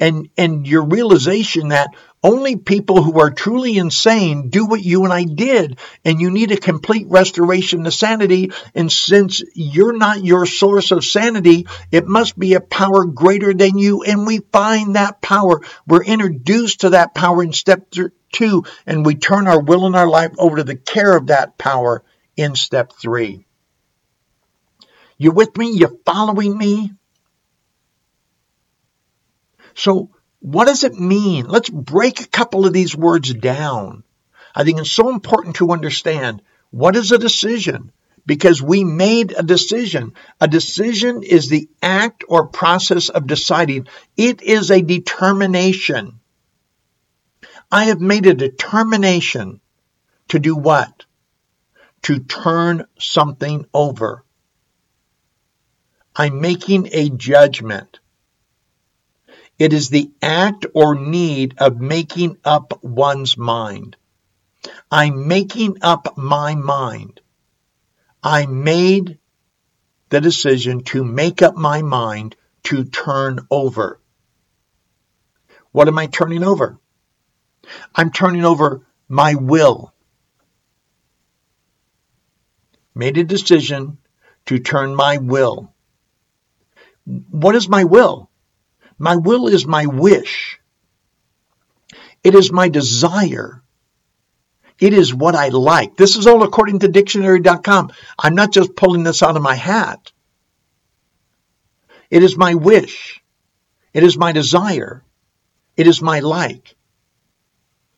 And, 0.00 0.28
and 0.38 0.66
your 0.66 0.84
realization 0.84 1.68
that 1.68 1.90
only 2.22 2.56
people 2.56 3.02
who 3.02 3.20
are 3.20 3.30
truly 3.30 3.76
insane 3.76 4.50
do 4.50 4.66
what 4.66 4.82
you 4.82 5.04
and 5.04 5.12
I 5.12 5.24
did, 5.24 5.78
and 6.04 6.20
you 6.20 6.30
need 6.30 6.50
a 6.50 6.56
complete 6.56 7.06
restoration 7.08 7.84
to 7.84 7.90
sanity. 7.90 8.50
And 8.74 8.90
since 8.90 9.42
you're 9.54 9.96
not 9.96 10.24
your 10.24 10.46
source 10.46 10.90
of 10.90 11.04
sanity, 11.04 11.66
it 11.92 12.06
must 12.06 12.38
be 12.38 12.54
a 12.54 12.60
power 12.60 13.04
greater 13.04 13.54
than 13.54 13.78
you. 13.78 14.02
And 14.02 14.26
we 14.26 14.38
find 14.38 14.96
that 14.96 15.20
power. 15.22 15.60
We're 15.86 16.04
introduced 16.04 16.80
to 16.80 16.90
that 16.90 17.14
power 17.14 17.42
in 17.42 17.52
step 17.52 17.92
two, 18.32 18.64
and 18.86 19.06
we 19.06 19.14
turn 19.14 19.46
our 19.46 19.60
will 19.60 19.86
and 19.86 19.96
our 19.96 20.08
life 20.08 20.32
over 20.38 20.56
to 20.56 20.64
the 20.64 20.76
care 20.76 21.16
of 21.16 21.28
that 21.28 21.56
power 21.56 22.02
in 22.36 22.56
step 22.56 22.92
three. 22.92 23.46
You 25.16 25.32
with 25.32 25.56
me? 25.56 25.72
You 25.72 26.00
following 26.04 26.56
me? 26.56 26.92
So 29.74 30.10
what 30.40 30.66
does 30.66 30.84
it 30.84 30.94
mean? 30.94 31.46
Let's 31.46 31.68
break 31.68 32.20
a 32.20 32.28
couple 32.28 32.66
of 32.66 32.72
these 32.72 32.96
words 32.96 33.32
down. 33.34 34.04
I 34.54 34.64
think 34.64 34.78
it's 34.78 34.90
so 34.90 35.10
important 35.10 35.56
to 35.56 35.72
understand 35.72 36.42
what 36.70 36.96
is 36.96 37.12
a 37.12 37.18
decision 37.18 37.92
because 38.26 38.62
we 38.62 38.84
made 38.84 39.32
a 39.36 39.42
decision. 39.42 40.12
A 40.40 40.46
decision 40.46 41.22
is 41.22 41.48
the 41.48 41.68
act 41.82 42.24
or 42.28 42.46
process 42.46 43.08
of 43.08 43.26
deciding. 43.26 43.88
It 44.16 44.42
is 44.42 44.70
a 44.70 44.82
determination. 44.82 46.20
I 47.70 47.84
have 47.84 48.00
made 48.00 48.26
a 48.26 48.34
determination 48.34 49.60
to 50.28 50.38
do 50.38 50.54
what? 50.54 51.04
To 52.02 52.18
turn 52.18 52.86
something 52.98 53.66
over. 53.72 54.24
I'm 56.14 56.40
making 56.40 56.88
a 56.92 57.10
judgment. 57.10 57.97
It 59.58 59.72
is 59.72 59.88
the 59.88 60.10
act 60.22 60.66
or 60.72 60.94
need 60.94 61.56
of 61.58 61.80
making 61.80 62.36
up 62.44 62.82
one's 62.82 63.36
mind. 63.36 63.96
I'm 64.90 65.26
making 65.26 65.78
up 65.82 66.16
my 66.16 66.54
mind. 66.54 67.20
I 68.22 68.46
made 68.46 69.18
the 70.10 70.20
decision 70.20 70.84
to 70.84 71.04
make 71.04 71.42
up 71.42 71.56
my 71.56 71.82
mind 71.82 72.36
to 72.64 72.84
turn 72.84 73.40
over. 73.50 74.00
What 75.72 75.88
am 75.88 75.98
I 75.98 76.06
turning 76.06 76.44
over? 76.44 76.78
I'm 77.94 78.10
turning 78.10 78.44
over 78.44 78.86
my 79.08 79.34
will. 79.34 79.92
Made 82.94 83.18
a 83.18 83.24
decision 83.24 83.98
to 84.46 84.58
turn 84.58 84.94
my 84.94 85.18
will. 85.18 85.72
What 87.04 87.54
is 87.54 87.68
my 87.68 87.84
will? 87.84 88.30
My 88.98 89.16
will 89.16 89.46
is 89.48 89.66
my 89.66 89.86
wish. 89.86 90.58
It 92.24 92.34
is 92.34 92.50
my 92.50 92.68
desire. 92.68 93.62
It 94.80 94.92
is 94.92 95.14
what 95.14 95.34
I 95.34 95.48
like. 95.48 95.96
This 95.96 96.16
is 96.16 96.26
all 96.26 96.42
according 96.42 96.80
to 96.80 96.88
dictionary.com. 96.88 97.92
I'm 98.18 98.34
not 98.34 98.52
just 98.52 98.76
pulling 98.76 99.04
this 99.04 99.22
out 99.22 99.36
of 99.36 99.42
my 99.42 99.54
hat. 99.54 100.12
It 102.10 102.22
is 102.22 102.36
my 102.36 102.54
wish. 102.54 103.20
It 103.92 104.02
is 104.02 104.16
my 104.16 104.32
desire. 104.32 105.02
It 105.76 105.86
is 105.86 106.00
my 106.02 106.20
like. 106.20 106.74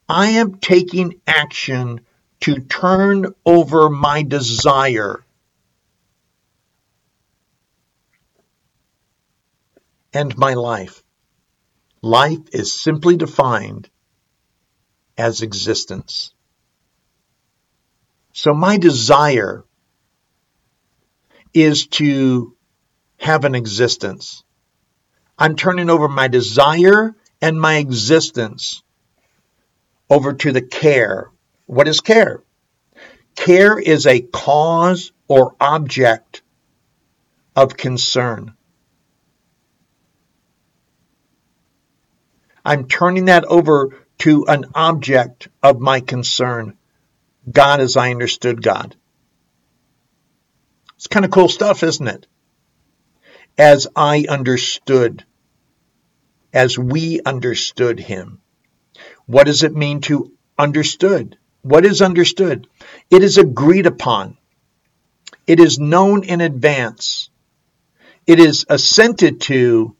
I 0.08 0.30
am 0.30 0.56
taking 0.56 1.20
action 1.26 2.00
to 2.40 2.58
turn 2.60 3.34
over 3.44 3.88
my 3.88 4.22
desire 4.22 5.24
and 10.12 10.36
my 10.36 10.54
life. 10.54 11.02
Life 12.02 12.40
is 12.52 12.72
simply 12.72 13.16
defined 13.16 13.88
as 15.16 15.42
existence. 15.42 16.32
So 18.32 18.54
my 18.54 18.78
desire 18.78 19.64
is 21.52 21.86
to 21.88 22.56
have 23.18 23.44
an 23.44 23.54
existence. 23.54 24.44
I'm 25.38 25.56
turning 25.56 25.90
over 25.90 26.08
my 26.08 26.28
desire 26.28 27.14
and 27.42 27.60
my 27.60 27.76
existence 27.76 28.82
over 30.08 30.32
to 30.34 30.52
the 30.52 30.62
care. 30.62 31.30
What 31.66 31.88
is 31.88 32.00
care? 32.00 32.42
Care 33.36 33.78
is 33.78 34.06
a 34.06 34.20
cause 34.20 35.12
or 35.28 35.54
object 35.60 36.42
of 37.54 37.76
concern. 37.76 38.54
I'm 42.64 42.88
turning 42.88 43.26
that 43.26 43.44
over 43.44 43.96
to 44.18 44.44
an 44.46 44.66
object 44.74 45.48
of 45.62 45.80
my 45.80 46.00
concern. 46.00 46.76
God 47.50 47.80
as 47.80 47.96
I 47.96 48.10
understood 48.10 48.62
God. 48.62 48.96
It's 50.96 51.06
kind 51.06 51.24
of 51.24 51.30
cool 51.30 51.48
stuff, 51.48 51.82
isn't 51.82 52.06
it? 52.06 52.26
As 53.56 53.86
I 53.96 54.26
understood, 54.28 55.24
as 56.52 56.78
we 56.78 57.20
understood 57.24 57.98
Him. 57.98 58.40
What 59.26 59.46
does 59.46 59.62
it 59.62 59.74
mean 59.74 60.00
to 60.02 60.32
understood? 60.58 61.38
What 61.62 61.86
is 61.86 62.02
understood? 62.02 62.66
It 63.10 63.22
is 63.22 63.38
agreed 63.38 63.86
upon. 63.86 64.36
It 65.46 65.60
is 65.60 65.78
known 65.78 66.24
in 66.24 66.40
advance. 66.40 67.30
It 68.26 68.38
is 68.38 68.66
assented 68.68 69.40
to. 69.42 69.96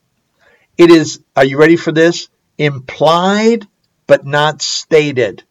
It 0.77 0.91
is, 0.91 1.21
are 1.35 1.45
you 1.45 1.59
ready 1.59 1.77
for 1.77 1.93
this? 1.93 2.29
Implied 2.59 3.67
but 4.07 4.27
not 4.27 4.63
stated. 4.63 5.45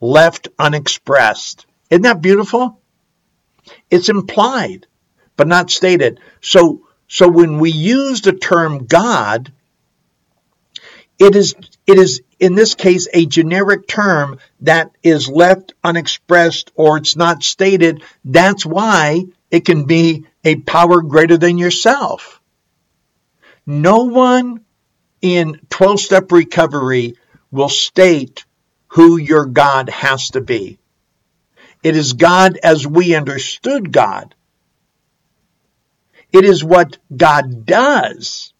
Left 0.00 0.48
unexpressed. 0.58 1.66
Isn't 1.90 2.02
that 2.02 2.22
beautiful? 2.22 2.80
It's 3.90 4.08
implied 4.08 4.86
but 5.36 5.48
not 5.48 5.70
stated. 5.70 6.20
So, 6.40 6.86
so 7.06 7.28
when 7.28 7.58
we 7.58 7.70
use 7.70 8.20
the 8.20 8.32
term 8.32 8.86
God, 8.86 9.52
it 11.18 11.34
is, 11.34 11.54
it 11.86 11.98
is 11.98 12.22
in 12.38 12.54
this 12.54 12.74
case 12.74 13.08
a 13.12 13.26
generic 13.26 13.88
term 13.88 14.38
that 14.60 14.92
is 15.02 15.28
left 15.28 15.74
unexpressed 15.82 16.70
or 16.74 16.98
it's 16.98 17.16
not 17.16 17.42
stated. 17.42 18.02
That's 18.24 18.64
why 18.64 19.24
it 19.50 19.64
can 19.64 19.84
be 19.84 20.26
a 20.44 20.56
power 20.56 21.02
greater 21.02 21.36
than 21.36 21.58
yourself. 21.58 22.40
No 23.66 24.04
one 24.04 24.64
in 25.20 25.60
12 25.70 26.00
step 26.00 26.32
recovery 26.32 27.14
will 27.50 27.68
state 27.68 28.44
who 28.88 29.16
your 29.16 29.46
God 29.46 29.88
has 29.88 30.30
to 30.30 30.40
be. 30.40 30.78
It 31.82 31.96
is 31.96 32.14
God 32.14 32.58
as 32.62 32.86
we 32.86 33.14
understood 33.14 33.92
God. 33.92 34.34
It 36.32 36.44
is 36.44 36.62
what 36.62 36.98
God 37.14 37.64
does, 37.64 38.52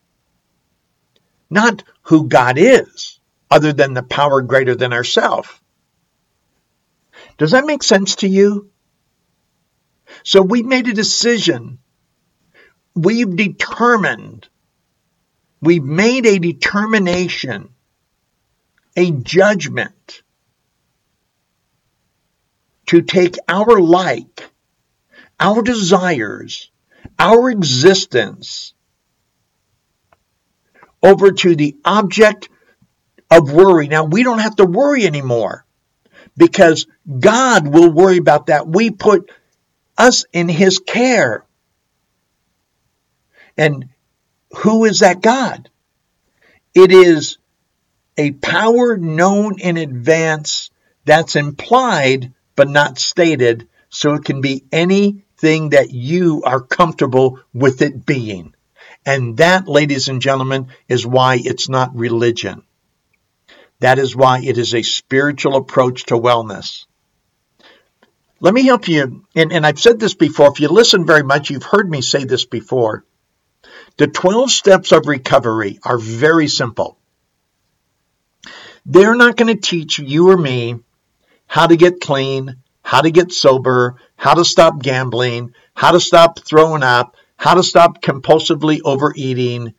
not 1.50 1.82
who 2.02 2.28
God 2.28 2.56
is, 2.58 3.20
other 3.50 3.72
than 3.72 3.94
the 3.94 4.02
power 4.02 4.40
greater 4.42 4.74
than 4.74 4.92
ourself. 4.92 5.62
Does 7.36 7.50
that 7.52 7.66
make 7.66 7.82
sense 7.82 8.16
to 8.16 8.28
you? 8.28 8.70
So 10.24 10.42
we 10.42 10.62
made 10.62 10.88
a 10.88 10.94
decision. 10.94 11.78
We've 12.94 13.34
determined, 13.34 14.48
we've 15.60 15.84
made 15.84 16.26
a 16.26 16.38
determination, 16.38 17.70
a 18.96 19.10
judgment 19.10 20.22
to 22.86 23.02
take 23.02 23.36
our 23.48 23.80
like, 23.80 24.50
our 25.38 25.62
desires, 25.62 26.70
our 27.18 27.50
existence 27.50 28.74
over 31.02 31.32
to 31.32 31.54
the 31.54 31.76
object 31.84 32.48
of 33.30 33.52
worry. 33.52 33.88
Now, 33.88 34.04
we 34.04 34.22
don't 34.22 34.40
have 34.40 34.56
to 34.56 34.64
worry 34.64 35.06
anymore 35.06 35.64
because 36.36 36.86
God 37.18 37.68
will 37.68 37.90
worry 37.90 38.16
about 38.16 38.46
that. 38.46 38.66
We 38.66 38.90
put 38.90 39.30
us 39.96 40.24
in 40.32 40.48
His 40.48 40.78
care. 40.78 41.44
And 43.56 43.88
who 44.56 44.84
is 44.84 45.00
that 45.00 45.20
God? 45.20 45.70
It 46.74 46.92
is 46.92 47.38
a 48.16 48.32
power 48.32 48.96
known 48.96 49.60
in 49.60 49.76
advance 49.76 50.70
that's 51.04 51.36
implied 51.36 52.32
but 52.56 52.68
not 52.68 52.98
stated, 52.98 53.68
so 53.88 54.14
it 54.14 54.24
can 54.24 54.40
be 54.40 54.64
anything 54.72 55.70
that 55.70 55.92
you 55.92 56.42
are 56.44 56.60
comfortable 56.60 57.38
with 57.54 57.82
it 57.82 58.04
being. 58.04 58.52
And 59.06 59.36
that, 59.36 59.68
ladies 59.68 60.08
and 60.08 60.20
gentlemen, 60.20 60.68
is 60.88 61.06
why 61.06 61.38
it's 61.40 61.68
not 61.68 61.94
religion. 61.94 62.62
That 63.80 64.00
is 64.00 64.16
why 64.16 64.40
it 64.40 64.58
is 64.58 64.74
a 64.74 64.82
spiritual 64.82 65.54
approach 65.54 66.06
to 66.06 66.14
wellness. 66.14 66.86
Let 68.40 68.54
me 68.54 68.64
help 68.64 68.88
you, 68.88 69.24
and, 69.34 69.52
and 69.52 69.64
I've 69.64 69.78
said 69.78 70.00
this 70.00 70.14
before. 70.14 70.50
If 70.50 70.60
you 70.60 70.68
listen 70.68 71.06
very 71.06 71.22
much, 71.22 71.50
you've 71.50 71.62
heard 71.62 71.88
me 71.88 72.02
say 72.02 72.24
this 72.24 72.44
before. 72.44 73.04
The 73.98 74.06
12 74.06 74.50
steps 74.52 74.92
of 74.92 75.08
recovery 75.08 75.80
are 75.82 75.98
very 75.98 76.46
simple. 76.46 76.98
They're 78.86 79.16
not 79.16 79.36
going 79.36 79.54
to 79.54 79.60
teach 79.60 79.98
you 79.98 80.30
or 80.30 80.36
me 80.36 80.78
how 81.48 81.66
to 81.66 81.76
get 81.76 82.00
clean, 82.00 82.58
how 82.82 83.00
to 83.00 83.10
get 83.10 83.32
sober, 83.32 83.96
how 84.14 84.34
to 84.34 84.44
stop 84.44 84.80
gambling, 84.80 85.52
how 85.74 85.90
to 85.90 86.00
stop 86.00 86.38
throwing 86.38 86.84
up, 86.84 87.16
how 87.36 87.54
to 87.54 87.64
stop 87.64 88.00
compulsively 88.00 88.80
overeating, 88.84 89.74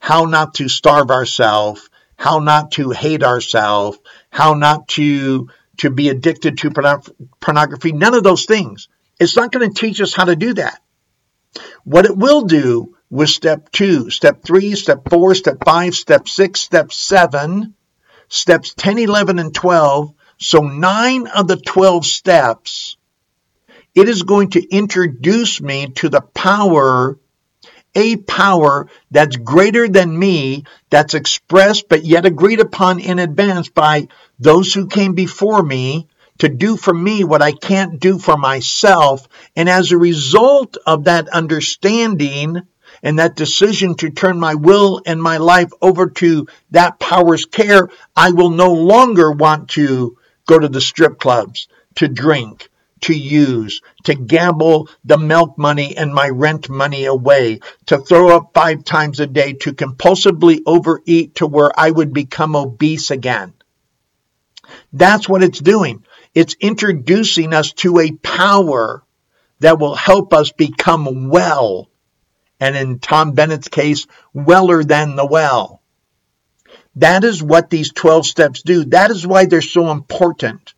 how 0.00 0.24
not 0.24 0.54
to 0.54 0.68
starve 0.68 1.12
ourselves, 1.12 1.88
how 2.16 2.40
not 2.40 2.72
to 2.72 2.90
hate 2.90 3.22
ourselves, 3.22 3.98
how 4.30 4.54
not 4.54 4.88
to 4.88 5.48
to 5.76 5.90
be 5.90 6.08
addicted 6.08 6.58
to 6.58 6.72
pornography, 7.40 7.92
none 7.92 8.14
of 8.14 8.24
those 8.24 8.44
things. 8.44 8.88
It's 9.18 9.36
not 9.36 9.52
going 9.52 9.72
to 9.72 9.80
teach 9.80 10.00
us 10.00 10.12
how 10.12 10.24
to 10.24 10.36
do 10.36 10.54
that. 10.54 10.82
What 11.84 12.04
it 12.04 12.16
will 12.16 12.42
do 12.42 12.96
with 13.10 13.28
step 13.28 13.70
two, 13.72 14.08
step 14.10 14.42
three, 14.44 14.74
step 14.74 15.08
four, 15.10 15.34
step 15.34 15.58
five, 15.64 15.94
step 15.94 16.28
six, 16.28 16.60
step 16.60 16.92
seven, 16.92 17.74
steps 18.28 18.72
10, 18.74 18.98
11, 18.98 19.38
and 19.38 19.54
12 19.54 20.14
so, 20.42 20.62
nine 20.62 21.26
of 21.26 21.48
the 21.48 21.58
12 21.58 22.06
steps, 22.06 22.96
it 23.94 24.08
is 24.08 24.22
going 24.22 24.50
to 24.50 24.68
introduce 24.74 25.60
me 25.60 25.88
to 25.96 26.08
the 26.08 26.22
power, 26.22 27.18
a 27.94 28.16
power 28.16 28.88
that's 29.10 29.36
greater 29.36 29.86
than 29.86 30.18
me, 30.18 30.64
that's 30.88 31.12
expressed 31.12 31.90
but 31.90 32.06
yet 32.06 32.24
agreed 32.24 32.60
upon 32.60 33.00
in 33.00 33.18
advance 33.18 33.68
by 33.68 34.08
those 34.38 34.72
who 34.72 34.86
came 34.86 35.12
before 35.12 35.62
me 35.62 36.08
to 36.38 36.48
do 36.48 36.78
for 36.78 36.94
me 36.94 37.22
what 37.22 37.42
I 37.42 37.52
can't 37.52 38.00
do 38.00 38.18
for 38.18 38.38
myself. 38.38 39.28
And 39.54 39.68
as 39.68 39.92
a 39.92 39.98
result 39.98 40.78
of 40.86 41.04
that 41.04 41.28
understanding, 41.28 42.62
and 43.02 43.18
that 43.18 43.36
decision 43.36 43.94
to 43.96 44.10
turn 44.10 44.38
my 44.38 44.54
will 44.54 45.00
and 45.06 45.22
my 45.22 45.38
life 45.38 45.70
over 45.80 46.10
to 46.10 46.46
that 46.70 46.98
power's 46.98 47.44
care, 47.44 47.88
I 48.16 48.32
will 48.32 48.50
no 48.50 48.72
longer 48.72 49.32
want 49.32 49.70
to 49.70 50.16
go 50.46 50.58
to 50.58 50.68
the 50.68 50.80
strip 50.80 51.18
clubs, 51.18 51.68
to 51.96 52.08
drink, 52.08 52.68
to 53.02 53.14
use, 53.14 53.80
to 54.04 54.14
gamble 54.14 54.88
the 55.04 55.18
milk 55.18 55.56
money 55.56 55.96
and 55.96 56.12
my 56.12 56.28
rent 56.28 56.68
money 56.68 57.04
away, 57.04 57.60
to 57.86 57.98
throw 57.98 58.36
up 58.36 58.50
five 58.54 58.84
times 58.84 59.20
a 59.20 59.26
day, 59.26 59.54
to 59.54 59.72
compulsively 59.72 60.60
overeat 60.66 61.36
to 61.36 61.46
where 61.46 61.70
I 61.78 61.90
would 61.90 62.12
become 62.12 62.56
obese 62.56 63.10
again. 63.10 63.54
That's 64.92 65.28
what 65.28 65.42
it's 65.42 65.60
doing. 65.60 66.04
It's 66.34 66.54
introducing 66.60 67.52
us 67.54 67.72
to 67.74 67.98
a 67.98 68.12
power 68.12 69.02
that 69.60 69.78
will 69.78 69.94
help 69.94 70.32
us 70.32 70.52
become 70.52 71.28
well. 71.28 71.89
And 72.60 72.76
in 72.76 72.98
Tom 72.98 73.32
Bennett's 73.32 73.68
case, 73.68 74.06
weller 74.34 74.84
than 74.84 75.16
the 75.16 75.26
well. 75.26 75.80
That 76.96 77.24
is 77.24 77.42
what 77.42 77.70
these 77.70 77.92
12 77.92 78.26
steps 78.26 78.62
do. 78.62 78.84
That 78.84 79.10
is 79.10 79.26
why 79.26 79.46
they're 79.46 79.62
so 79.62 79.90
important. 79.90 80.74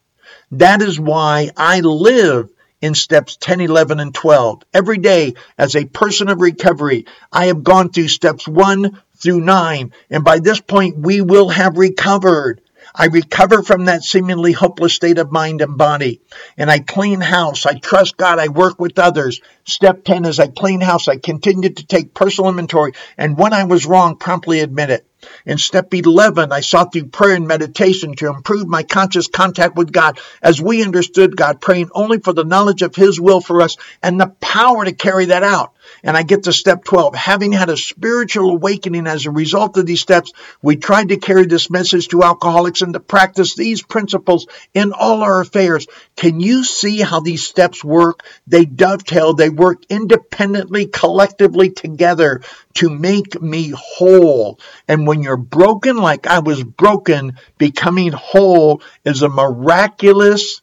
That 0.53 0.81
is 0.81 1.01
why 1.01 1.51
I 1.57 1.81
live 1.81 2.51
in 2.81 2.95
steps 2.95 3.37
10, 3.41 3.61
11, 3.61 4.01
and 4.01 4.15
12. 4.15 4.63
Every 4.75 4.99
day, 4.99 5.35
as 5.57 5.77
a 5.77 5.85
person 5.85 6.29
of 6.29 6.41
recovery, 6.41 7.07
I 7.33 7.47
have 7.47 7.63
gone 7.63 7.91
through 7.91 8.09
steps 8.09 8.47
1 8.47 9.01
through 9.17 9.41
9, 9.41 9.93
and 10.11 10.25
by 10.25 10.41
this 10.41 10.61
point, 10.61 10.99
we 10.99 11.21
will 11.21 11.49
have 11.49 11.79
recovered. 11.79 12.61
I 12.95 13.07
recover 13.07 13.63
from 13.63 13.87
that 13.87 14.03
seemingly 14.03 14.53
hopeless 14.53 14.95
state 14.95 15.19
of 15.19 15.33
mind 15.33 15.63
and 15.63 15.79
body. 15.79 16.21
And 16.57 16.71
I 16.71 16.81
clean 16.81 17.21
house. 17.21 17.67
I 17.67 17.75
trust 17.75 18.17
God. 18.17 18.39
I 18.39 18.49
work 18.49 18.79
with 18.79 18.99
others. 18.99 19.41
Step 19.65 20.05
10 20.05 20.25
is 20.27 20.39
I 20.39 20.49
clean 20.49 20.81
house. 20.81 21.09
I 21.09 21.17
continue 21.17 21.71
to 21.71 21.87
take 21.87 22.15
personal 22.15 22.51
inventory. 22.51 22.93
And 23.17 23.39
when 23.39 23.53
I 23.53 23.65
was 23.65 23.87
wrong, 23.87 24.17
promptly 24.17 24.61
admit 24.61 24.91
it. 24.91 25.07
In 25.45 25.59
step 25.59 25.93
11, 25.93 26.53
I 26.53 26.61
sought 26.61 26.93
through 26.93 27.07
prayer 27.07 27.35
and 27.35 27.47
meditation 27.47 28.15
to 28.17 28.29
improve 28.29 28.67
my 28.67 28.83
conscious 28.83 29.27
contact 29.27 29.77
with 29.77 29.93
God 29.93 30.19
as 30.41 30.61
we 30.61 30.85
understood 30.85 31.37
God, 31.37 31.61
praying 31.61 31.91
only 31.95 32.19
for 32.19 32.33
the 32.33 32.45
knowledge 32.45 32.83
of 32.83 32.95
His 32.95 33.21
will 33.21 33.41
for 33.41 33.61
us 33.61 33.77
and 34.03 34.21
the 34.21 34.29
power 34.41 34.85
to 34.85 34.93
carry 34.93 35.27
that 35.27 35.43
out. 35.43 35.75
And 36.05 36.17
I 36.17 36.23
get 36.23 36.45
to 36.45 36.53
step 36.53 36.85
12. 36.85 37.15
Having 37.15 37.53
had 37.53 37.69
a 37.69 37.77
spiritual 37.77 38.51
awakening 38.51 39.07
as 39.07 39.27
a 39.27 39.31
result 39.31 39.77
of 39.77 39.87
these 39.87 40.01
steps, 40.01 40.33
we 40.63 40.77
tried 40.77 41.09
to 41.09 41.17
carry 41.17 41.47
this 41.47 41.71
message 41.71 42.09
to 42.09 42.23
alcoholics 42.23 42.83
and 42.83 42.95
to 42.95 43.01
practice 43.01 43.55
these 43.55 43.83
principles 43.83 44.47
in 44.75 44.93
all 44.93 45.23
our 45.23 45.41
affairs. 45.41 45.87
Can 46.17 46.41
you 46.41 46.65
see 46.65 47.01
how 47.01 47.21
these 47.21 47.45
steps 47.45 47.85
work? 47.85 48.25
They 48.47 48.65
dovetail, 48.65 49.35
they 49.35 49.51
work 49.51 49.83
independently, 49.89 50.87
collectively 50.87 51.71
together 51.71 52.43
to 52.75 52.91
make 52.91 53.41
me 53.41 53.73
whole. 53.77 54.59
And 54.89 55.07
when 55.07 55.23
you're 55.23 55.37
broken 55.37 55.97
like 55.97 56.27
I 56.27 56.41
was 56.41 56.63
broken, 56.63 57.39
becoming 57.59 58.13
whole 58.13 58.83
is 59.05 59.23
a 59.23 59.29
miraculous 59.29 60.63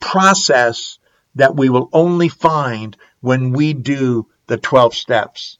process 0.00 0.98
that 1.34 1.56
we 1.56 1.68
will 1.68 1.88
only 1.92 2.28
find 2.28 2.96
when 3.20 3.52
we 3.52 3.72
do 3.72 4.28
the 4.46 4.56
12 4.56 4.94
steps. 4.94 5.58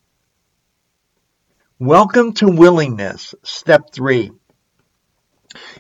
Welcome 1.79 2.35
to 2.35 2.49
willingness, 2.49 3.35
step 3.43 3.93
three. 3.93 4.31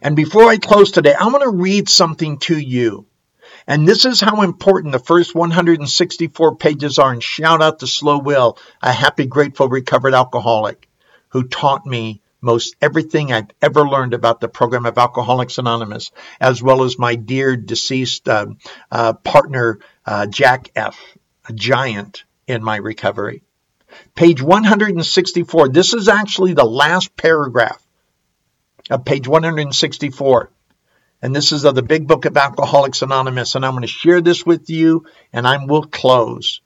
And 0.02 0.16
before 0.16 0.48
I 0.48 0.56
close 0.56 0.90
today, 0.90 1.14
I 1.14 1.26
want 1.26 1.42
to 1.42 1.50
read 1.50 1.88
something 1.88 2.38
to 2.40 2.58
you. 2.58 3.06
And 3.66 3.88
this 3.88 4.04
is 4.04 4.20
how 4.20 4.42
important 4.42 4.92
the 4.92 4.98
first 4.98 5.34
164 5.34 6.56
pages 6.56 6.98
are. 6.98 7.12
And 7.12 7.22
shout 7.22 7.62
out 7.62 7.78
to 7.78 7.86
Slow 7.86 8.18
Will, 8.18 8.58
a 8.82 8.92
happy, 8.92 9.26
grateful, 9.26 9.68
recovered 9.68 10.14
alcoholic 10.14 10.88
who 11.28 11.44
taught 11.44 11.86
me 11.86 12.20
most 12.40 12.76
everything 12.80 13.32
I've 13.32 13.48
ever 13.62 13.88
learned 13.88 14.12
about 14.12 14.38
the 14.38 14.48
program 14.48 14.84
of 14.84 14.98
Alcoholics 14.98 15.56
Anonymous, 15.56 16.10
as 16.38 16.62
well 16.62 16.84
as 16.84 16.98
my 16.98 17.14
dear 17.14 17.56
deceased 17.56 18.28
uh, 18.28 18.46
uh, 18.90 19.14
partner, 19.14 19.80
uh, 20.04 20.26
Jack 20.26 20.70
F., 20.76 20.98
a 21.48 21.52
giant 21.54 22.24
in 22.46 22.62
my 22.62 22.76
recovery. 22.76 23.42
Page 24.14 24.42
164. 24.42 25.70
This 25.70 25.94
is 25.94 26.08
actually 26.08 26.52
the 26.52 26.64
last 26.64 27.16
paragraph 27.16 27.82
of 28.90 29.04
page 29.04 29.26
164. 29.26 30.50
And 31.24 31.34
this 31.34 31.52
is 31.52 31.64
of 31.64 31.74
the 31.74 31.82
big 31.82 32.06
book 32.06 32.26
of 32.26 32.36
Alcoholics 32.36 33.00
Anonymous. 33.00 33.54
And 33.54 33.64
I'm 33.64 33.72
going 33.72 33.80
to 33.80 33.88
share 33.88 34.20
this 34.20 34.44
with 34.44 34.68
you 34.68 35.06
and 35.32 35.48
I 35.48 35.64
will 35.64 35.84
close. 35.84 36.60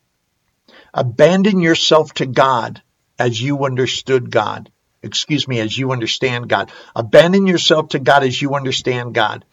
Abandon 0.93 1.61
yourself 1.61 2.13
to 2.15 2.27
God 2.27 2.83
as 3.21 3.41
you 3.41 3.65
understood 3.65 4.33
God. 4.33 4.73
Excuse 5.01 5.47
me, 5.47 5.61
as 5.61 5.79
you 5.79 5.93
understand 5.93 6.49
God. 6.49 6.73
Abandon 6.97 7.47
yourself 7.47 7.91
to 7.91 8.01
God 8.01 8.25
as 8.25 8.43
you 8.43 8.57
understand 8.57 9.15
God. 9.15 9.45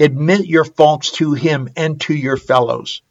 Admit 0.00 0.46
your 0.46 0.64
faults 0.64 1.12
to 1.12 1.34
Him 1.34 1.68
and 1.76 2.00
to 2.00 2.14
your 2.14 2.36
fellows. 2.36 3.02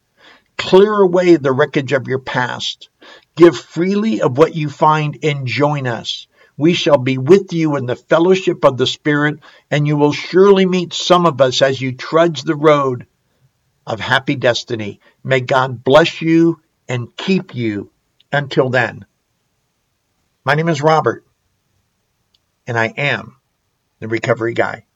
Clear 0.58 0.92
away 0.92 1.36
the 1.36 1.52
wreckage 1.52 1.94
of 1.94 2.08
your 2.08 2.18
past. 2.18 2.90
Give 3.36 3.56
freely 3.56 4.20
of 4.20 4.36
what 4.36 4.54
you 4.54 4.68
find 4.68 5.20
and 5.22 5.46
join 5.46 5.86
us. 5.86 6.27
We 6.58 6.74
shall 6.74 6.98
be 6.98 7.18
with 7.18 7.52
you 7.52 7.76
in 7.76 7.86
the 7.86 7.96
fellowship 7.96 8.64
of 8.64 8.76
the 8.76 8.86
Spirit, 8.86 9.38
and 9.70 9.86
you 9.86 9.96
will 9.96 10.12
surely 10.12 10.66
meet 10.66 10.92
some 10.92 11.24
of 11.24 11.40
us 11.40 11.62
as 11.62 11.80
you 11.80 11.92
trudge 11.92 12.42
the 12.42 12.56
road 12.56 13.06
of 13.86 14.00
happy 14.00 14.34
destiny. 14.34 15.00
May 15.22 15.40
God 15.40 15.84
bless 15.84 16.20
you 16.20 16.60
and 16.88 17.16
keep 17.16 17.54
you 17.54 17.92
until 18.32 18.70
then. 18.70 19.06
My 20.44 20.56
name 20.56 20.68
is 20.68 20.82
Robert, 20.82 21.24
and 22.66 22.76
I 22.76 22.88
am 22.88 23.36
the 24.00 24.08
Recovery 24.08 24.54
Guy. 24.54 24.87